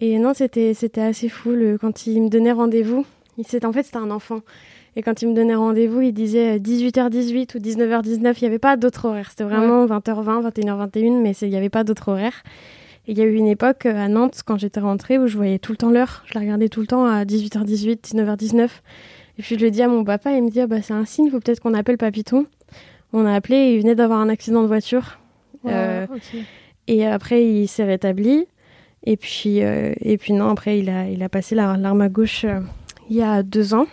[0.00, 1.54] Et non, c'était c'était assez fou.
[1.80, 3.04] quand il me donnait rendez-vous,
[3.36, 4.40] il, en fait, c'était un enfant.
[4.96, 8.34] Et quand il me donnait rendez-vous, il disait 18h18 ou 19h19.
[8.36, 9.30] Il n'y avait pas d'autre horaire.
[9.30, 12.42] C'était vraiment 20h20, 21h21, mais il n'y avait pas d'autre horaire.
[13.06, 15.36] Et il y a eu une époque euh, à Nantes, quand j'étais rentrée, où je
[15.36, 16.24] voyais tout le temps l'heure.
[16.26, 18.68] Je la regardais tout le temps à 18h18, 19h19.
[19.38, 21.04] Et puis je le dis à mon papa, il me dit ah bah, c'est un
[21.04, 22.46] signe, il faut peut-être qu'on appelle Papiton.
[23.12, 25.20] On a appelé, il venait d'avoir un accident de voiture.
[25.64, 26.06] Euh,
[26.88, 28.46] et après, il s'est rétabli.
[29.04, 32.44] Et puis, euh, et puis non, après, il a, il a passé l'arme à gauche
[32.44, 32.60] euh,
[33.08, 33.86] il y a deux ans.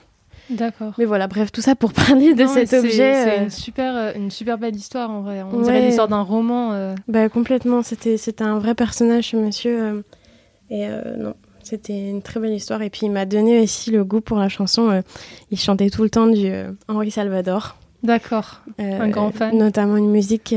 [0.50, 0.94] D'accord.
[0.98, 2.92] Mais voilà, bref, tout ça pour parler de cet objet.
[3.24, 5.42] C'est euh, une super, une super belle histoire en vrai.
[5.42, 6.96] On dirait l'histoire d'un roman.
[7.08, 7.82] Bah, complètement.
[7.82, 10.04] C'était, c'était un vrai personnage, ce monsieur.
[10.70, 10.88] et
[11.18, 12.82] non, c'était une très belle histoire.
[12.82, 15.02] Et puis, il m'a donné aussi le goût pour la chanson.
[15.50, 16.52] il chantait tout le temps du
[16.88, 17.78] Henri Salvador.
[18.04, 18.62] D'accord.
[18.78, 19.58] un grand fan.
[19.58, 20.54] Notamment une musique.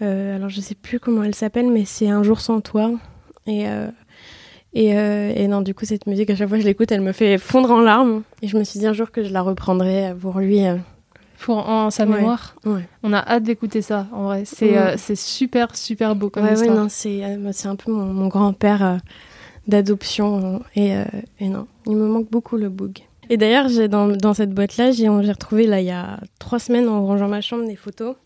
[0.00, 2.92] alors, je sais plus comment elle s'appelle, mais c'est Un jour sans toi.
[3.48, 3.88] Et, euh,
[4.74, 7.00] et, euh, et, non, du coup, cette musique, à chaque fois que je l'écoute, elle
[7.00, 8.22] me fait fondre en larmes.
[8.42, 10.64] Et je me suis dit un jour que je la reprendrai pour lui.
[10.64, 10.76] Euh.
[11.40, 12.56] Pour, en sa mémoire.
[13.04, 14.42] On a hâte d'écouter ça, en vrai.
[14.44, 16.76] C'est super, super beau comme histoire.
[16.76, 18.98] non, c'est un peu mon, mon grand-père
[19.68, 20.62] d'adoption.
[20.74, 20.94] Et,
[21.38, 22.98] et, non, il me manque beaucoup le boug.
[23.30, 27.06] Et d'ailleurs, dans, dans cette boîte-là, j'ai retrouvé, là, il y a trois semaines, en
[27.06, 28.16] rangeant ma chambre, des photos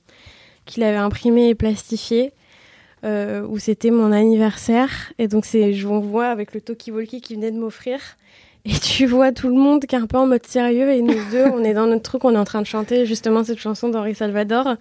[0.64, 2.32] qu'il avait imprimées et plastifiées
[3.04, 5.12] euh, où c'était mon anniversaire.
[5.18, 7.98] Et donc, c'est, je vous vois avec le Toki Walkie qui venait de m'offrir.
[8.64, 10.90] Et tu vois tout le monde qui est un peu en mode sérieux.
[10.90, 13.42] Et nous deux, on est dans notre truc, on est en train de chanter justement
[13.42, 14.76] cette chanson d'Henri Salvador.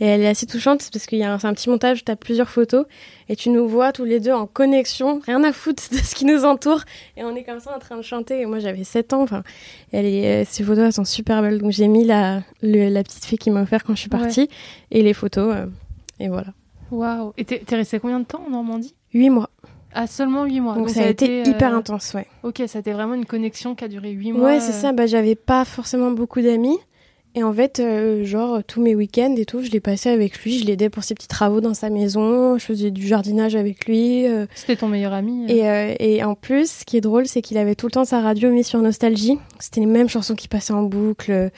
[0.00, 2.16] Et elle est assez touchante parce qu'il y a un, un petit montage tu as
[2.16, 2.84] plusieurs photos.
[3.30, 6.26] Et tu nous vois tous les deux en connexion, rien à foutre de ce qui
[6.26, 6.82] nous entoure.
[7.16, 8.42] Et on est comme ça en train de chanter.
[8.42, 9.22] Et moi, j'avais 7 ans.
[9.22, 9.44] Enfin,
[9.92, 11.58] elle est, ces photos, elles sont super belles.
[11.58, 14.50] Donc, j'ai mis la, la petite fille qui m'a offert quand je suis partie.
[14.90, 15.54] Et les photos.
[15.56, 15.66] Euh,
[16.20, 16.48] et voilà.
[16.92, 18.94] Waouh Et t'es resté combien de temps en Normandie?
[19.14, 19.50] Huit mois.
[19.94, 20.74] Ah, seulement huit mois.
[20.74, 22.26] Donc, ça, a été, hyper euh, intense, ouais.
[22.42, 24.44] Ok, ça a été vraiment une connexion qui a duré huit mois.
[24.44, 24.92] Ouais, c'est ça.
[24.92, 26.78] Bah, j'avais pas forcément beaucoup d'amis.
[27.34, 30.58] Et en fait, euh, genre, tous mes week-ends et tout, je les passais avec lui.
[30.58, 32.58] Je l'aidais pour ses petits travaux dans sa maison.
[32.58, 34.26] Je faisais du jardinage avec lui.
[34.26, 34.46] Euh.
[34.54, 35.62] C'était ton meilleur ami et,
[35.98, 38.50] et, en plus, ce qui est drôle, c'est qu'il avait tout le temps sa radio
[38.50, 39.38] mise sur Nostalgie.
[39.60, 41.50] C'était les mêmes chansons qui passaient en boucle.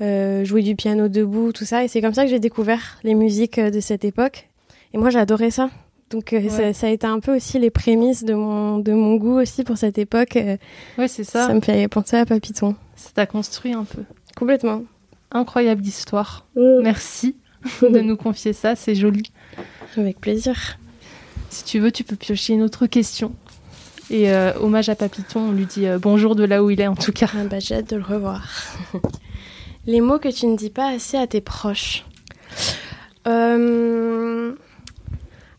[0.00, 1.84] jouer du piano debout, tout ça.
[1.84, 4.49] Et c'est comme ça que j'ai découvert les musiques de cette époque.
[4.92, 5.70] Et moi, j'adorais ça.
[6.10, 9.40] Donc euh, ça, a été un peu aussi les prémices de mon, de mon goût
[9.40, 10.36] aussi pour cette époque.
[10.36, 10.56] Euh.
[10.98, 11.46] ouais, c'est ça.
[11.46, 12.74] Ça me fait penser à Papiton.
[12.96, 14.02] Ça t'a construit un peu.
[14.36, 14.82] Complètement.
[15.30, 16.46] incroyable histoire.
[16.56, 16.82] Mm.
[16.82, 17.36] Merci
[17.82, 19.22] de nous confier ça, c'est joli.
[19.96, 20.78] Avec plaisir.
[21.48, 23.32] Si tu veux, tu peux piocher une autre question.
[24.10, 26.88] Et euh, hommage à Papiton, on lui dit euh, bonjour de là où il est
[26.88, 27.30] en tout cas.
[27.32, 28.48] Ah bah, j'ai hâte de le revoir.
[29.86, 32.04] Les mots que tu ne dis pas assez à tes proches.
[33.28, 34.52] Euh...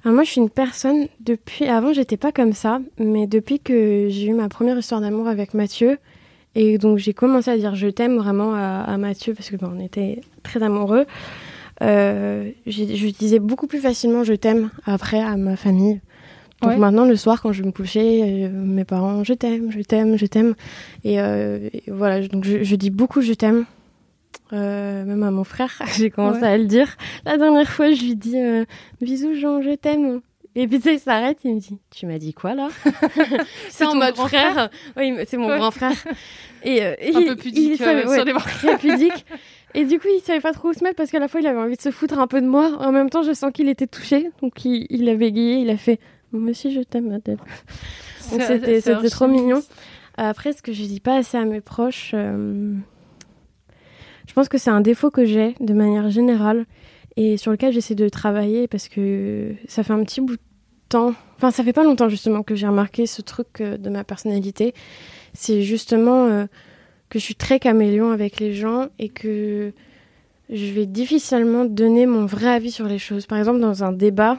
[0.06, 1.66] moi, je suis une personne depuis.
[1.66, 5.54] Avant, j'étais pas comme ça, mais depuis que j'ai eu ma première histoire d'amour avec
[5.54, 5.98] Mathieu,
[6.56, 10.22] et donc j'ai commencé à dire je t'aime vraiment à, Mathieu parce que on était
[10.44, 11.06] très amoureux.
[11.82, 16.02] Euh, je disais beaucoup plus facilement je t'aime après à ma famille.
[16.62, 20.16] Donc maintenant, le soir, quand je me couchais, euh, mes parents, je t'aime, je t'aime,
[20.18, 20.54] je t'aime.
[21.04, 23.66] Et, euh, voilà, donc je, dis beaucoup je t'aime.
[24.52, 26.98] Même à mon frère, j'ai commencé à le dire.
[27.26, 28.38] La dernière fois, je lui dis
[29.02, 30.22] bisous Jean, je t'aime.
[30.54, 32.68] Et puis il s'arrête, il me dit Tu m'as dit quoi là
[33.70, 34.70] C'est en mode frère.
[34.98, 35.96] Oui, c'est mon grand frère.
[36.64, 39.26] Et, un peu pudique il, savait, sur les très pudique.
[39.74, 41.48] Et du coup, il savait pas trop où se mettre parce qu'à la fois, il
[41.48, 42.78] avait envie de se foutre un peu de moi.
[42.80, 44.30] En même temps, je sens qu'il était touché.
[44.42, 46.00] Donc, il, il a bégayé, il a fait
[46.34, 47.38] Monsieur, je t'aime, Adèle.
[48.32, 49.62] Donc, c'était trop mignon.
[50.18, 52.76] Après, ce que je dis pas assez à mes proches, euh,
[54.32, 56.66] je pense que c'est un défaut que j'ai de manière générale
[57.18, 60.42] et sur lequel j'essaie de travailler parce que ça fait un petit bout de
[60.88, 61.14] temps.
[61.36, 64.74] Enfin, ça fait pas longtemps justement que j'ai remarqué ce truc euh, de ma personnalité.
[65.34, 66.26] C'est justement.
[66.28, 66.46] Euh,
[67.12, 69.74] que je suis très caméléon avec les gens et que
[70.50, 73.26] je vais difficilement donner mon vrai avis sur les choses.
[73.26, 74.38] Par exemple, dans un débat,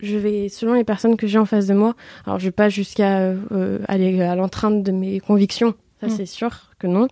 [0.00, 1.94] je vais, selon les personnes que j'ai en face de moi,
[2.26, 6.10] alors je vais pas jusqu'à euh, aller à l'entrainte de mes convictions, ça mm.
[6.10, 7.08] c'est sûr que non,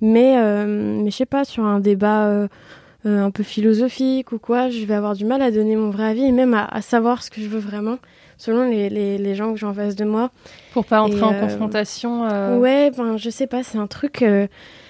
[0.00, 2.48] mais, euh, mais je sais pas, sur un débat euh,
[3.04, 6.24] un peu philosophique ou quoi, je vais avoir du mal à donner mon vrai avis
[6.24, 7.98] et même à savoir ce que je veux vraiment
[8.36, 10.30] selon les, les, gens que j'ai en face de moi.
[10.72, 12.58] Pour pas entrer en euh, confrontation euh...
[12.58, 14.22] Ouais, ben, je sais pas, c'est un truc.
[14.22, 14.46] Euh,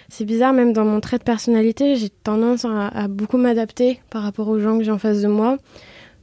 [0.09, 4.49] c'est bizarre, même dans mon trait de personnalité, j'ai tendance à, beaucoup m'adapter par rapport
[4.49, 5.57] aux gens que j'ai en face de moi.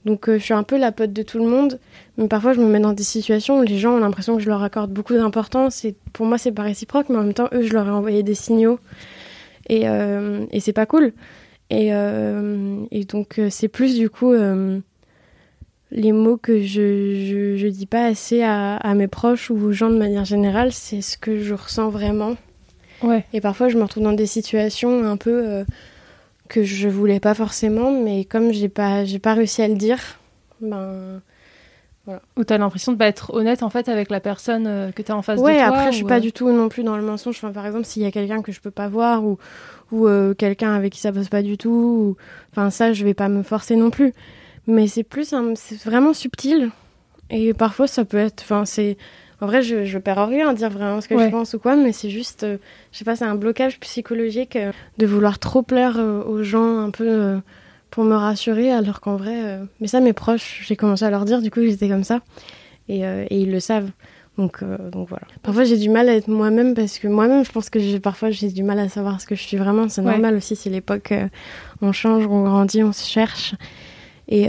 [0.05, 1.79] Donc euh, je suis un peu la pote de tout le monde,
[2.17, 4.49] mais parfois je me mets dans des situations où les gens ont l'impression que je
[4.49, 7.61] leur accorde beaucoup d'importance et pour moi c'est pas réciproque, mais en même temps eux
[7.61, 8.79] je leur ai envoyé des signaux
[9.69, 11.13] et, et c'est pas cool.
[11.69, 14.33] Et, et donc c'est plus du coup
[15.91, 19.97] les mots que je, je, dis pas assez à, mes proches ou aux gens de
[19.97, 22.35] manière générale, c'est ce que je ressens vraiment.
[23.03, 23.25] Ouais.
[23.33, 25.63] Et parfois, je me retrouve dans des situations un peu euh,
[26.51, 29.99] que je voulais pas forcément, mais comme j'ai pas, j'ai pas réussi à le dire,
[30.59, 31.21] ben.
[32.05, 32.21] Voilà.
[32.35, 35.13] Ou t'as l'impression de pas être honnête en fait avec la personne euh, que t'as
[35.13, 35.51] en face de toi.
[35.51, 37.35] Ouais, après je suis pas euh, du tout non plus dans le mensonge.
[37.37, 39.37] Enfin, par exemple, s'il y a quelqu'un que je peux pas voir ou,
[39.91, 42.17] ou quelqu'un avec qui ça passe pas du tout, ou...
[42.51, 44.13] enfin ça je vais pas me forcer non plus
[44.67, 46.71] mais c'est plus c'est vraiment subtil
[47.29, 48.97] et parfois ça peut être enfin c'est
[49.41, 51.75] en vrai je je perds rien à dire vraiment ce que je pense ou quoi
[51.75, 52.57] mais c'est juste euh,
[52.91, 56.79] je sais pas c'est un blocage psychologique euh, de vouloir trop plaire euh, aux gens
[56.79, 57.41] un peu
[57.89, 61.41] pour me rassurer alors qu'en vrai mais ça mes proches j'ai commencé à leur dire
[61.41, 62.21] du coup j'étais comme ça
[62.87, 63.89] et, et, ils le savent
[64.37, 65.27] donc, donc voilà.
[65.43, 68.49] Parfois j'ai du mal à être moi-même parce que moi-même je pense que parfois j'ai
[68.49, 69.89] du mal à savoir ce que je suis vraiment.
[69.89, 71.13] C'est normal aussi, c'est l'époque,
[71.81, 73.55] on change, on grandit, on se cherche.
[74.29, 74.47] Et,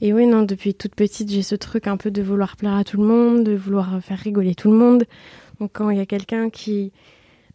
[0.00, 2.84] et oui, non, depuis toute petite, j'ai ce truc un peu de vouloir plaire à
[2.84, 5.04] tout le monde, de vouloir faire rigoler tout le monde.
[5.60, 6.92] Donc quand il y a quelqu'un qui,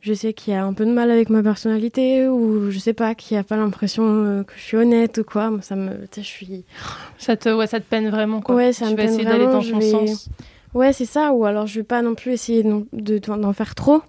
[0.01, 3.13] je sais, qui a un peu de mal avec ma personnalité ou je sais pas,
[3.13, 6.65] qui a pas l'impression euh, que je suis honnête ou quoi, ça me, je suis.
[7.19, 8.55] Ça te, ouais, ça te peine vraiment quoi.
[8.55, 10.29] Ouais, ça tu me vas essayer d'aller dans ton sens.
[10.73, 11.33] Ouais, c'est ça.
[11.33, 14.01] Ou alors je vais pas non plus essayer d'en faire trop,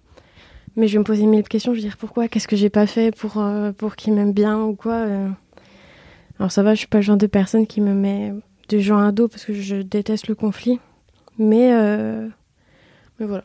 [0.77, 1.75] mais je vais me poser mille questions.
[1.75, 4.59] Je vais dire pourquoi, qu'est-ce que j'ai pas fait pour euh, pour qu'il m'aime bien
[4.62, 5.05] ou quoi.
[6.38, 8.33] Alors ça va, je suis pas le genre de personne qui me met
[8.68, 10.81] de gens à dos parce que je déteste le conflit.
[11.38, 12.29] Mais, euh,
[13.18, 13.45] mais voilà.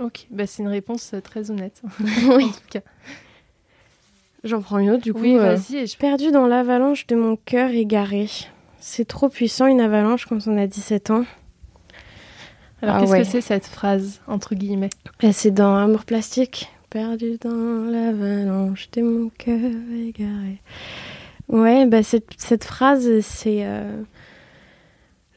[0.00, 1.82] Ok, bah, c'est une réponse euh, très honnête.
[2.00, 2.44] oui.
[2.44, 2.80] en tout cas.
[4.44, 5.20] J'en prends une autre du coup.
[5.20, 5.86] Oui, euh, vas-y.
[5.86, 5.96] Je...
[5.96, 8.28] Perdu dans l'avalanche de mon cœur égaré.
[8.78, 11.24] C'est trop puissant une avalanche quand on a 17 ans.
[12.80, 14.90] Alors ah qu'est-ce que c'est cette phrase, entre guillemets?
[15.20, 16.68] Bah, C'est dans Amour plastique.
[16.90, 20.62] Perdu dans l'avalanche de mon cœur égaré.
[21.48, 24.02] Ouais, bah cette, cette phrase, c'est euh,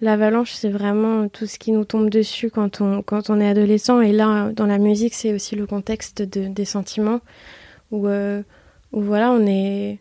[0.01, 4.01] l'avalanche, c'est vraiment tout ce qui nous tombe dessus quand on, quand on est adolescent.
[4.01, 7.21] Et là, dans la musique, c'est aussi le contexte de, des sentiments
[7.91, 8.41] où, euh,
[8.91, 9.99] où voilà, on est,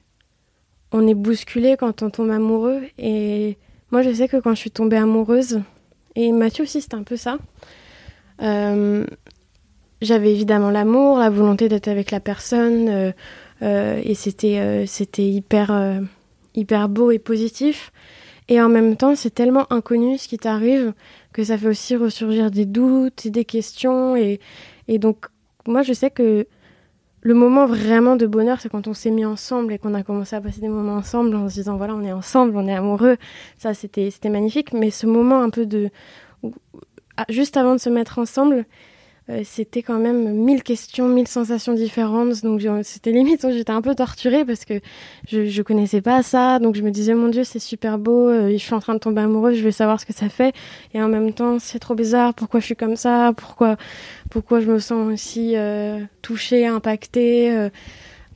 [0.90, 2.82] on est bousculé quand on tombe amoureux.
[2.98, 3.56] Et
[3.92, 5.60] moi, je sais que quand je suis tombée amoureuse,
[6.16, 7.38] et Mathieu aussi, c'est un peu ça.
[8.42, 9.06] Euh,
[10.02, 13.12] j'avais évidemment l'amour, la volonté d'être avec la personne,
[13.62, 16.00] et c'était euh, c'était hyper euh,
[16.54, 17.92] hyper beau et positif.
[18.48, 20.92] Et en même temps, c'est tellement inconnu ce qui t'arrive
[21.32, 24.16] que ça fait aussi ressurgir des doutes et des questions.
[24.16, 24.40] Et,
[24.88, 25.26] et donc,
[25.68, 26.48] moi, je sais que
[27.22, 30.34] le moment vraiment de bonheur, c'est quand on s'est mis ensemble et qu'on a commencé
[30.34, 33.18] à passer des moments ensemble en se disant voilà, on est ensemble, on est amoureux.
[33.56, 34.72] Ça, c'était magnifique.
[34.72, 35.90] Mais ce moment un peu de
[37.28, 38.62] juste avant de se mettre ensemble, euh,
[39.44, 42.42] c'était quand même mille questions, mille sensations différentes.
[42.42, 44.80] Donc c'était limite, j'étais un peu torturée parce que
[45.28, 46.58] je, je connaissais pas ça.
[46.58, 48.98] Donc je me disais, mon Dieu, c'est super beau, euh, je suis en train de
[48.98, 50.54] tomber amoureuse, je vais savoir ce que ça fait.
[50.94, 53.76] Et en même temps, c'est trop bizarre, pourquoi je suis comme ça, pourquoi,
[54.30, 57.70] pourquoi je me sens aussi euh, touchée, impactée.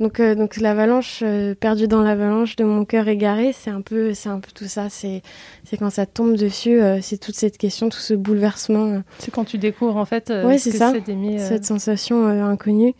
[0.00, 4.12] Donc, euh, donc l'avalanche, euh, perdue dans l'avalanche de mon cœur égaré, c'est un peu,
[4.12, 4.88] c'est un peu tout ça.
[4.88, 5.22] C'est,
[5.64, 9.02] c'est quand ça tombe dessus, euh, c'est toute cette question, tout ce bouleversement.
[9.18, 10.30] C'est quand tu découvres en fait.
[10.30, 10.92] ouais, c'est ça.
[11.38, 12.94] Cette sensation inconnue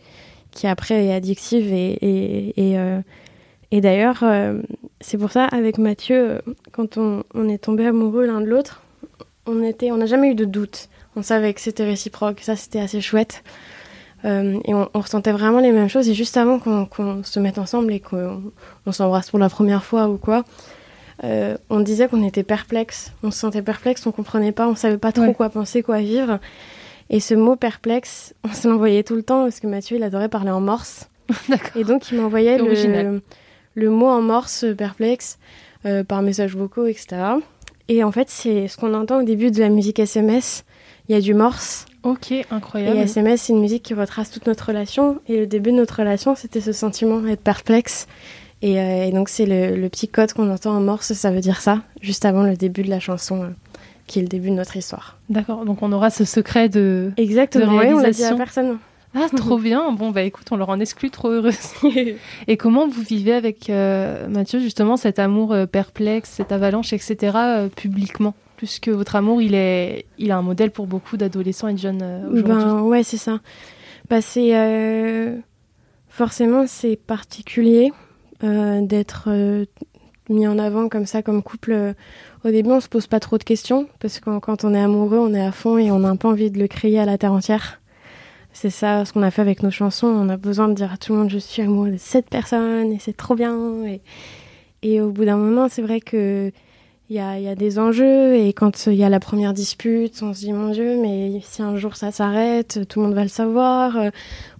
[0.51, 2.77] qui après est addictive et et et,
[3.71, 4.23] et d'ailleurs,
[5.01, 8.83] c'est pour ça avec Mathieu, quand on, on est tombé amoureux l'un de l'autre,
[9.45, 10.87] on était, on n'a jamais eu de doute.
[11.17, 12.39] On savait que c'était réciproque.
[12.41, 13.43] Ça, c'était assez chouette.
[14.25, 16.09] Euh, et on, ressentait vraiment les mêmes choses.
[16.09, 18.41] Et juste avant qu'on se mette ensemble et qu'on
[18.91, 20.43] s'embrasse pour la première fois ou quoi,
[21.23, 23.13] euh, on disait qu'on était perplexe.
[23.23, 26.39] On se sentait perplexe, on comprenait pas, on savait pas trop quoi penser, quoi vivre.
[27.09, 30.29] Et ce mot perplexe, on se l'envoyait tout le temps parce que Mathieu, il adorait
[30.29, 31.09] parler en morse.
[31.75, 33.21] et donc, il m'envoyait le,
[33.75, 35.37] le, mot en morse perplexe
[35.85, 37.17] euh, par messages vocaux, etc.
[37.87, 40.63] Et en fait, c'est ce qu'on entend au début de la musique SMS.
[41.07, 41.85] Il y a du morse.
[42.03, 42.97] Ok, incroyable.
[42.97, 45.19] Et SMS, c'est une musique qui retrace toute notre relation.
[45.27, 48.07] Et le début de notre relation, c'était ce sentiment d'être perplexe.
[48.61, 51.81] Et, euh, donc, c'est le, petit code qu'on entend en morse, ça veut dire ça,
[52.01, 53.49] juste avant le début de la chanson, euh,
[54.07, 55.17] qui est le début de notre histoire.
[55.29, 57.97] D'accord, donc on aura ce secret de, Exactement, de réalisation.
[57.97, 58.77] on l'a dit à personne.
[59.15, 59.91] Ah, trop bien.
[59.91, 61.73] Bon, bah écoute, on le rend exclu, trop heureuse.
[62.47, 68.35] et comment vous vivez avec euh, Mathieu, justement, cet amour perplexe, cette avalanche, etc., publiquement?
[68.57, 72.01] Puisque votre amour, il est, il a un modèle pour beaucoup d'adolescents et de jeunes
[72.01, 72.65] euh, aujourd'hui.
[72.65, 73.39] Ben ouais, c'est ça.
[74.09, 75.37] Bah, c'est euh,
[76.07, 77.91] forcément c'est particulier
[78.43, 79.29] euh, d'être
[80.29, 81.93] mis en avant comme ça, comme couple.
[82.45, 85.17] Au début, on se pose pas trop de questions parce que quand on est amoureux,
[85.17, 87.17] on est à fond et on a un peu envie de le crier à la
[87.17, 87.81] terre entière.
[88.55, 90.07] C'est ça ce qu'on a fait avec nos chansons.
[90.07, 92.93] On a besoin de dire à tout le monde je suis amoureux de cette personne
[92.93, 93.83] et c'est trop bien.
[93.85, 93.99] Et,
[94.81, 96.53] et au bout d'un moment, c'est vrai que
[97.09, 100.23] il y a, y a, des enjeux et quand il y a la première dispute,
[100.23, 103.21] on se dit mon Dieu, mais si un jour ça s'arrête, tout le monde va
[103.23, 103.97] le savoir.
[103.97, 104.09] Euh,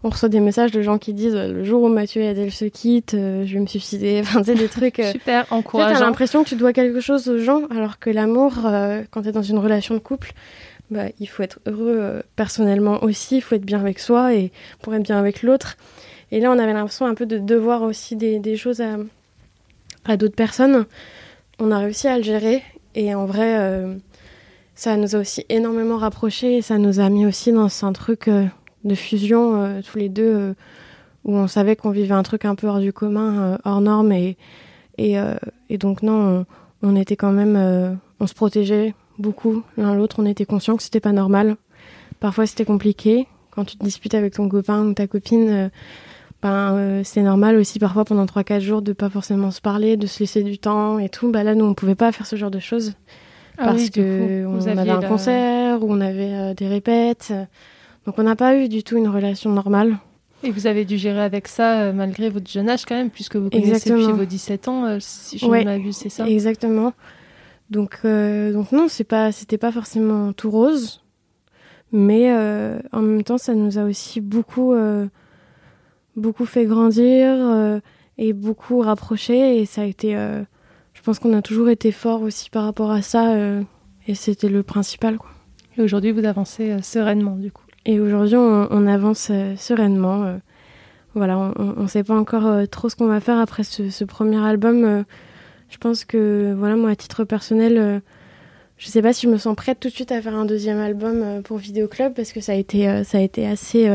[0.03, 2.65] on reçoit des messages de gens qui disent le jour où Mathieu et Adèle se
[2.65, 4.19] quittent, euh, je vais me suicider.
[4.25, 5.95] Enfin, c'est des trucs euh, super encourageants.
[5.95, 8.53] As l'impression que tu dois quelque chose aux gens, alors que l'amour,
[9.09, 10.33] quand tu es dans une relation de couple,
[10.91, 14.93] bah, il faut être heureux personnellement aussi, il faut être bien avec soi et pour
[14.93, 15.77] être bien avec l'autre.
[16.31, 18.81] Et là, on avait l'impression un peu de devoir aussi des, choses
[20.05, 20.85] à, d'autres personnes
[21.59, 22.63] on a réussi à le gérer
[22.95, 23.95] et en vrai, euh,
[24.73, 28.27] ça nous a aussi énormément rapprochés et ça nous a mis aussi dans un truc
[28.27, 28.45] euh,
[28.83, 30.53] de fusion euh, tous les deux
[31.23, 34.37] où on savait qu'on vivait un truc un peu hors du commun, hors norme et,
[34.97, 36.45] et, donc non,
[36.83, 40.99] on, était quand même, on se protégeait beaucoup l'un l'autre, on était conscient que c'était
[40.99, 41.55] pas normal.
[42.19, 45.69] Parfois c'était compliqué quand tu te disputes avec ton copain ou ta copine
[46.45, 50.05] ben, euh, c'est normal aussi parfois pendant 3-4 jours de pas forcément se parler, de
[50.05, 51.31] se laisser du temps et tout.
[51.31, 52.93] Bah là, nous, on pouvait pas faire ce genre de choses
[53.57, 57.33] ah parce que on avait un concert ou on avait euh, des répètes.
[58.05, 59.97] Donc on n'a pas eu du tout une relation normale.
[60.43, 63.37] Et vous avez dû gérer avec ça euh, malgré votre jeune âge quand même, puisque
[63.37, 66.27] vous connaissez depuis vos 17 ans, si je ne m'abuse, c'est ça?
[66.27, 66.93] Exactement.
[67.69, 71.03] Donc, donc non, c'est pas, c'était pas forcément tout rose,
[71.91, 72.31] mais
[72.91, 74.73] en même temps, ça nous a aussi beaucoup
[76.15, 77.79] beaucoup fait grandir euh,
[78.17, 79.59] et beaucoup rapproché.
[79.59, 80.15] Et ça a été.
[80.15, 80.43] Euh,
[80.93, 83.33] je pense qu'on a toujours été fort aussi par rapport à ça.
[83.33, 83.61] Euh,
[84.07, 85.17] et c'était le principal.
[85.17, 85.29] Quoi.
[85.77, 87.63] Et aujourd'hui, vous avancez sereinement, du coup.
[87.85, 90.39] Et aujourd'hui, on, avance sereinement.
[91.13, 95.05] voilà, on ne sait pas encore trop ce qu'on va faire après ce, premier album.
[95.69, 98.01] Je pense que, voilà, moi, à titre personnel,
[98.77, 100.79] je sais pas si je me sens prête tout de suite à faire un deuxième
[100.79, 103.89] album pour Vidéo Club parce que ça a été, ça a été assez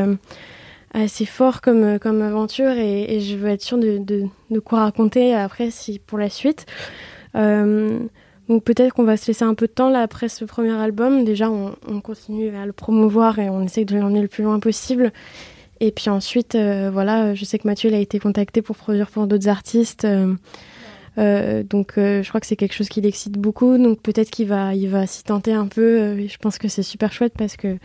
[0.93, 5.33] assez fort comme, comme aventure et, je veux être sûre de, de, de, quoi raconter
[5.33, 6.65] après si, pour la suite.
[7.35, 7.99] Euh,
[8.49, 11.23] donc peut-être qu'on va se laisser un peu de temps là après ce premier album.
[11.23, 14.59] Déjà, on, on continue à le promouvoir et on essaie de l'emmener le plus loin
[14.59, 15.13] possible.
[15.79, 19.25] Et puis ensuite, euh, voilà, je sais que Mathieu a été contacté pour produire pour
[19.25, 20.05] d'autres artistes.
[20.05, 20.35] Euh,
[21.17, 23.77] euh donc je crois que c'est quelque chose qui l'excite beaucoup.
[23.77, 26.17] Donc peut-être qu'il va, il va s'y tenter un peu.
[26.27, 27.77] je pense que c'est super chouette parce que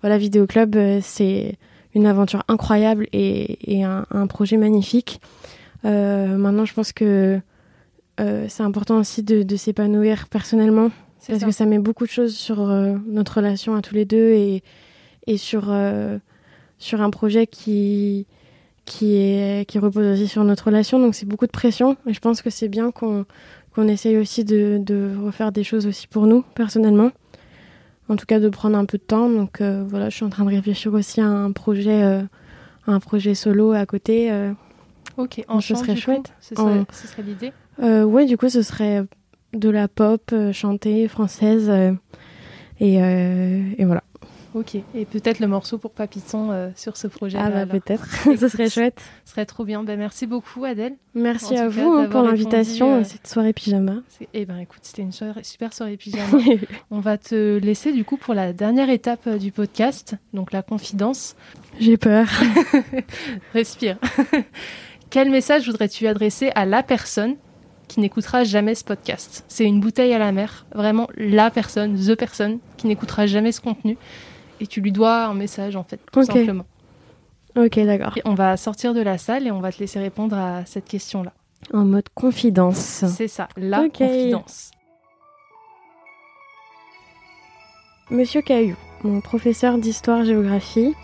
[0.00, 1.56] voilà, Vidéo Club, c'est
[1.94, 5.20] une aventure incroyable et, un, projet magnifique.
[5.84, 7.40] Euh, maintenant, je pense que
[8.20, 10.90] euh, c'est important aussi de, s'épanouir personnellement
[11.26, 14.30] parce que ça met beaucoup de choses sur euh, notre relation à tous les deux
[14.30, 14.62] et,
[15.26, 15.74] et sur,
[16.78, 18.26] sur un projet qui,
[18.88, 20.98] qui, est, qui repose aussi sur notre relation.
[20.98, 21.96] Donc c'est beaucoup de pression.
[22.06, 23.24] Et je pense que c'est bien qu'on
[23.86, 27.10] essaye aussi de, de, refaire des choses aussi pour nous, personnellement.
[28.08, 29.28] En tout cas, de prendre un peu de temps.
[29.28, 32.02] Donc voilà, je suis en train de réfléchir aussi à un projet,
[32.86, 34.32] un projet solo à côté.
[35.18, 36.32] ok, en ce serait chouette.
[36.40, 39.04] ce serait, l'idée Oui, du coup, ce serait
[39.52, 41.70] de la pop chantée française.
[42.80, 44.02] et, et voilà.
[44.54, 47.36] Ok, et peut-être le morceau pour Papiton euh, sur ce projet.
[47.38, 49.02] Ah bah peut-être, ce serait chouette.
[49.26, 49.82] Ce serait trop bien.
[49.82, 50.96] Ben, merci beaucoup Adèle.
[51.14, 53.96] Merci à vous hein, pour l'invitation à euh, cette soirée pyjama.
[54.32, 56.38] Eh ben écoute, c'était une super soirée pyjama.
[56.90, 60.62] On va te laisser du coup pour la dernière étape euh, du podcast, donc la
[60.62, 61.36] confidence.
[61.78, 62.26] J'ai peur.
[63.52, 63.98] Respire.
[65.10, 67.36] Quel message voudrais-tu adresser à la personne
[67.86, 69.44] qui n'écoutera jamais ce podcast?
[69.48, 73.60] C'est une bouteille à la mer, vraiment la personne, the personne qui n'écoutera jamais ce
[73.60, 73.98] contenu
[74.60, 76.66] et tu lui dois un message en fait, tout simplement.
[77.56, 78.14] Ok, d'accord.
[78.24, 81.32] On va sortir de la salle et on va te laisser répondre à cette question-là.
[81.72, 83.04] En mode confidence.
[83.06, 84.70] C'est ça, la confidence.
[88.10, 90.94] Monsieur Caillou, mon professeur d'histoire-géographie,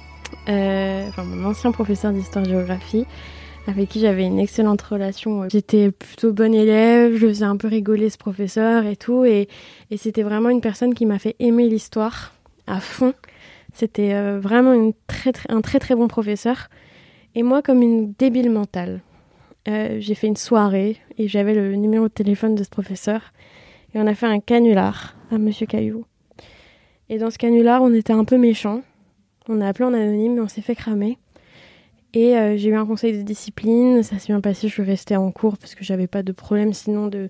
[0.49, 3.05] euh, enfin mon ancien professeur d'histoire-géographie,
[3.67, 5.49] avec qui j'avais une excellente relation.
[5.51, 9.49] J'étais plutôt bonne élève, je faisais un peu rigoler ce professeur et tout, et,
[9.91, 12.33] et c'était vraiment une personne qui m'a fait aimer l'histoire
[12.67, 13.13] à fond.
[13.75, 14.93] C'était euh, vraiment
[15.49, 16.69] un très très bon professeur.
[17.35, 19.03] Et moi, comme une débile mentale,
[19.69, 23.33] euh, j'ai fait une soirée et j'avais le numéro de téléphone de ce professeur.
[23.93, 26.05] Et on a fait un canular à Monsieur Caillou.
[27.09, 28.83] Et dans ce canular, on était un peu méchants.
[29.49, 31.19] On a appelé en anonyme, mais on s'est fait cramer.
[32.13, 34.05] Et euh, j'ai eu un conseil de discipline.
[34.05, 34.69] Ça s'est bien passé.
[34.69, 37.29] Je suis restée en cours parce que j'avais pas de problème sinon de,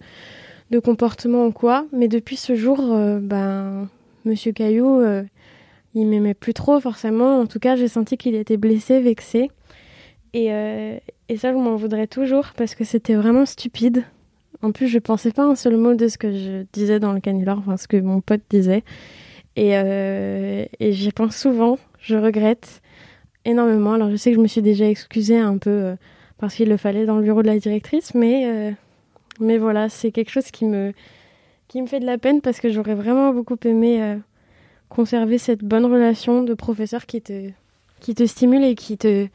[0.81, 1.87] comportement ou quoi.
[1.93, 2.79] Mais depuis ce jour,
[3.23, 3.89] ben,
[4.25, 5.01] Monsieur Caillou,
[5.95, 7.41] il m'aimait plus trop forcément.
[7.41, 9.51] En tout cas, j'ai senti qu'il était blessé, vexé.
[10.33, 14.05] Et, euh, et ça, je m'en voudrais toujours parce que c'était vraiment stupide.
[14.63, 17.21] En plus, je pensais pas un seul mot de ce que je disais dans le
[17.21, 18.83] canular, enfin ce que mon pote disait.
[19.57, 21.79] Et, euh, et j'y pense souvent.
[22.01, 22.83] Je regrette
[23.45, 23.93] énormément.
[23.93, 25.97] Alors, je sais que je me suis déjà excusée un peu euh,
[26.39, 28.75] parce qu'il le fallait dans le bureau de la directrice, mais,
[29.39, 30.93] mais voilà, c'est quelque chose qui me,
[31.69, 34.19] qui me fait de la peine parce que j'aurais vraiment beaucoup aimé
[34.95, 39.29] conserver cette bonne relation de professeur qui te, stimule et qui te,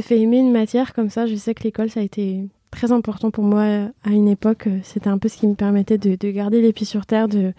[0.00, 1.26] fait aimer une matière comme ça.
[1.26, 2.40] Je sais que l'école, ça a été
[2.70, 3.62] très important pour moi
[4.04, 4.68] à une époque.
[4.82, 7.52] C'était un peu ce qui me permettait de, de garder les pieds sur terre, de,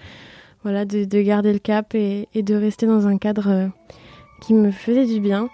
[0.63, 3.67] voilà, de, de garder le cap et, de rester dans un cadre euh,
[4.41, 5.49] qui me faisait du bien.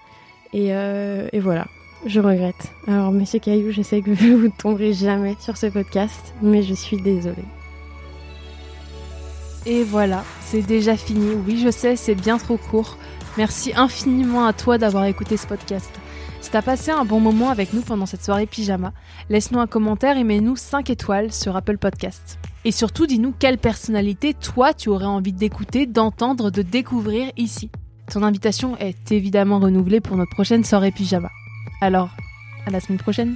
[0.53, 1.67] Et, euh, et voilà,
[2.05, 2.71] je regrette.
[2.88, 6.73] Alors, monsieur Caillou, je sais que vous ne tomberez jamais sur ce podcast, mais je
[6.73, 7.45] suis désolée.
[9.70, 11.36] Et voilà, c'est déjà fini.
[11.45, 12.97] Oui, je sais, c'est bien trop court.
[13.38, 15.91] Merci infiniment à toi d'avoir écouté ce podcast.
[16.39, 18.93] Si t'as passé un bon moment avec nous pendant cette soirée pyjama,
[19.30, 22.39] laisse-nous un commentaire et mets-nous 5 étoiles sur Apple Podcast.
[22.63, 27.70] Et surtout, dis-nous quelle personnalité toi tu aurais envie d'écouter, d'entendre, de découvrir ici.
[28.09, 31.30] Ton invitation est évidemment renouvelée pour notre prochaine soirée pyjama.
[31.82, 32.09] Alors,
[32.65, 33.36] à la semaine prochaine